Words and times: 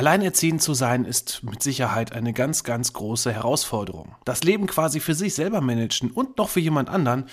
Alleinerziehend 0.00 0.62
zu 0.62 0.72
sein 0.72 1.04
ist 1.04 1.42
mit 1.42 1.62
Sicherheit 1.62 2.14
eine 2.14 2.32
ganz, 2.32 2.64
ganz 2.64 2.94
große 2.94 3.34
Herausforderung. 3.34 4.16
Das 4.24 4.42
Leben 4.42 4.66
quasi 4.66 4.98
für 4.98 5.12
sich 5.12 5.34
selber 5.34 5.60
managen 5.60 6.10
und 6.10 6.38
noch 6.38 6.48
für 6.48 6.60
jemand 6.60 6.88
anderen, 6.88 7.26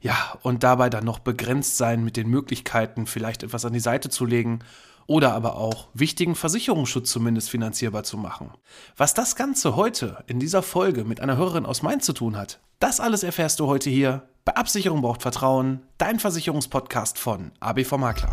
ja, 0.00 0.16
und 0.40 0.64
dabei 0.64 0.88
dann 0.88 1.04
noch 1.04 1.18
begrenzt 1.18 1.76
sein 1.76 2.02
mit 2.02 2.16
den 2.16 2.30
Möglichkeiten, 2.30 3.04
vielleicht 3.04 3.42
etwas 3.42 3.66
an 3.66 3.74
die 3.74 3.78
Seite 3.78 4.08
zu 4.08 4.24
legen 4.24 4.60
oder 5.06 5.34
aber 5.34 5.56
auch 5.56 5.88
wichtigen 5.92 6.34
Versicherungsschutz 6.34 7.10
zumindest 7.10 7.50
finanzierbar 7.50 8.04
zu 8.04 8.16
machen. 8.16 8.52
Was 8.96 9.12
das 9.12 9.36
Ganze 9.36 9.76
heute 9.76 10.24
in 10.26 10.40
dieser 10.40 10.62
Folge 10.62 11.04
mit 11.04 11.20
einer 11.20 11.36
Hörerin 11.36 11.66
aus 11.66 11.82
Mainz 11.82 12.06
zu 12.06 12.14
tun 12.14 12.38
hat, 12.38 12.58
das 12.78 13.00
alles 13.00 13.22
erfährst 13.22 13.60
du 13.60 13.66
heute 13.66 13.90
hier 13.90 14.26
bei 14.46 14.56
Absicherung 14.56 15.02
braucht 15.02 15.20
Vertrauen, 15.20 15.82
dein 15.98 16.18
Versicherungspodcast 16.18 17.18
von 17.18 17.52
ABV 17.60 17.98
Makler. 17.98 18.32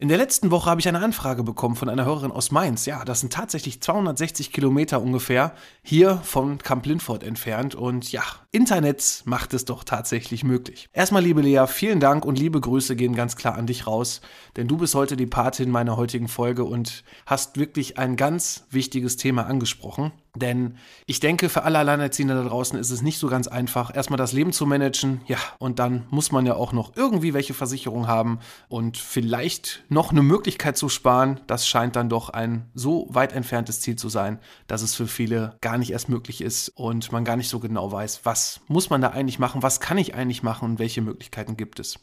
In 0.00 0.08
der 0.08 0.16
letzten 0.16 0.50
Woche 0.50 0.70
habe 0.70 0.80
ich 0.80 0.88
eine 0.88 1.00
Anfrage 1.00 1.42
bekommen 1.42 1.76
von 1.76 1.90
einer 1.90 2.06
Hörerin 2.06 2.32
aus 2.32 2.50
Mainz. 2.50 2.86
Ja, 2.86 3.04
das 3.04 3.20
sind 3.20 3.34
tatsächlich 3.34 3.82
260 3.82 4.50
Kilometer 4.50 5.02
ungefähr 5.02 5.52
hier 5.82 6.16
von 6.24 6.56
Camp 6.56 6.86
Lindfort 6.86 7.22
entfernt. 7.22 7.74
Und 7.74 8.10
ja, 8.10 8.22
Internet 8.50 9.20
macht 9.26 9.52
es 9.52 9.66
doch 9.66 9.84
tatsächlich 9.84 10.42
möglich. 10.42 10.88
Erstmal, 10.94 11.22
liebe 11.22 11.42
Lea, 11.42 11.66
vielen 11.66 12.00
Dank 12.00 12.24
und 12.24 12.38
liebe 12.38 12.62
Grüße 12.62 12.96
gehen 12.96 13.14
ganz 13.14 13.36
klar 13.36 13.56
an 13.56 13.66
dich 13.66 13.86
raus, 13.86 14.22
denn 14.56 14.68
du 14.68 14.78
bist 14.78 14.94
heute 14.94 15.18
die 15.18 15.26
Patin 15.26 15.70
meiner 15.70 15.98
heutigen 15.98 16.28
Folge 16.28 16.64
und 16.64 17.04
hast 17.26 17.58
wirklich 17.58 17.98
ein 17.98 18.16
ganz 18.16 18.64
wichtiges 18.70 19.18
Thema 19.18 19.44
angesprochen. 19.44 20.12
Denn 20.36 20.76
ich 21.06 21.18
denke, 21.18 21.48
für 21.48 21.64
alle 21.64 21.78
Alleinerziehenden 21.78 22.36
da 22.36 22.48
draußen 22.48 22.78
ist 22.78 22.90
es 22.90 23.02
nicht 23.02 23.18
so 23.18 23.28
ganz 23.28 23.48
einfach, 23.48 23.94
erstmal 23.94 24.16
das 24.16 24.32
Leben 24.32 24.52
zu 24.52 24.64
managen. 24.64 25.20
Ja, 25.26 25.38
und 25.58 25.78
dann 25.78 26.06
muss 26.10 26.30
man 26.30 26.46
ja 26.46 26.54
auch 26.54 26.72
noch 26.72 26.92
irgendwie 26.94 27.34
welche 27.34 27.54
Versicherung 27.54 28.06
haben 28.06 28.38
und 28.68 28.96
vielleicht 28.96 29.84
noch 29.88 30.12
eine 30.12 30.22
Möglichkeit 30.22 30.76
zu 30.76 30.88
sparen. 30.88 31.40
Das 31.46 31.66
scheint 31.66 31.96
dann 31.96 32.08
doch 32.08 32.28
ein 32.28 32.70
so 32.74 33.08
weit 33.10 33.32
entferntes 33.32 33.80
Ziel 33.80 33.96
zu 33.96 34.08
sein, 34.08 34.38
dass 34.68 34.82
es 34.82 34.94
für 34.94 35.08
viele 35.08 35.56
gar 35.60 35.78
nicht 35.78 35.90
erst 35.90 36.08
möglich 36.08 36.40
ist 36.42 36.68
und 36.70 37.10
man 37.10 37.24
gar 37.24 37.36
nicht 37.36 37.48
so 37.48 37.58
genau 37.58 37.90
weiß, 37.90 38.20
was 38.24 38.60
muss 38.68 38.88
man 38.88 39.00
da 39.00 39.08
eigentlich 39.08 39.38
machen, 39.40 39.62
was 39.62 39.80
kann 39.80 39.98
ich 39.98 40.14
eigentlich 40.14 40.42
machen 40.42 40.70
und 40.70 40.78
welche 40.78 41.02
Möglichkeiten 41.02 41.56
gibt 41.56 41.80
es. 41.80 41.98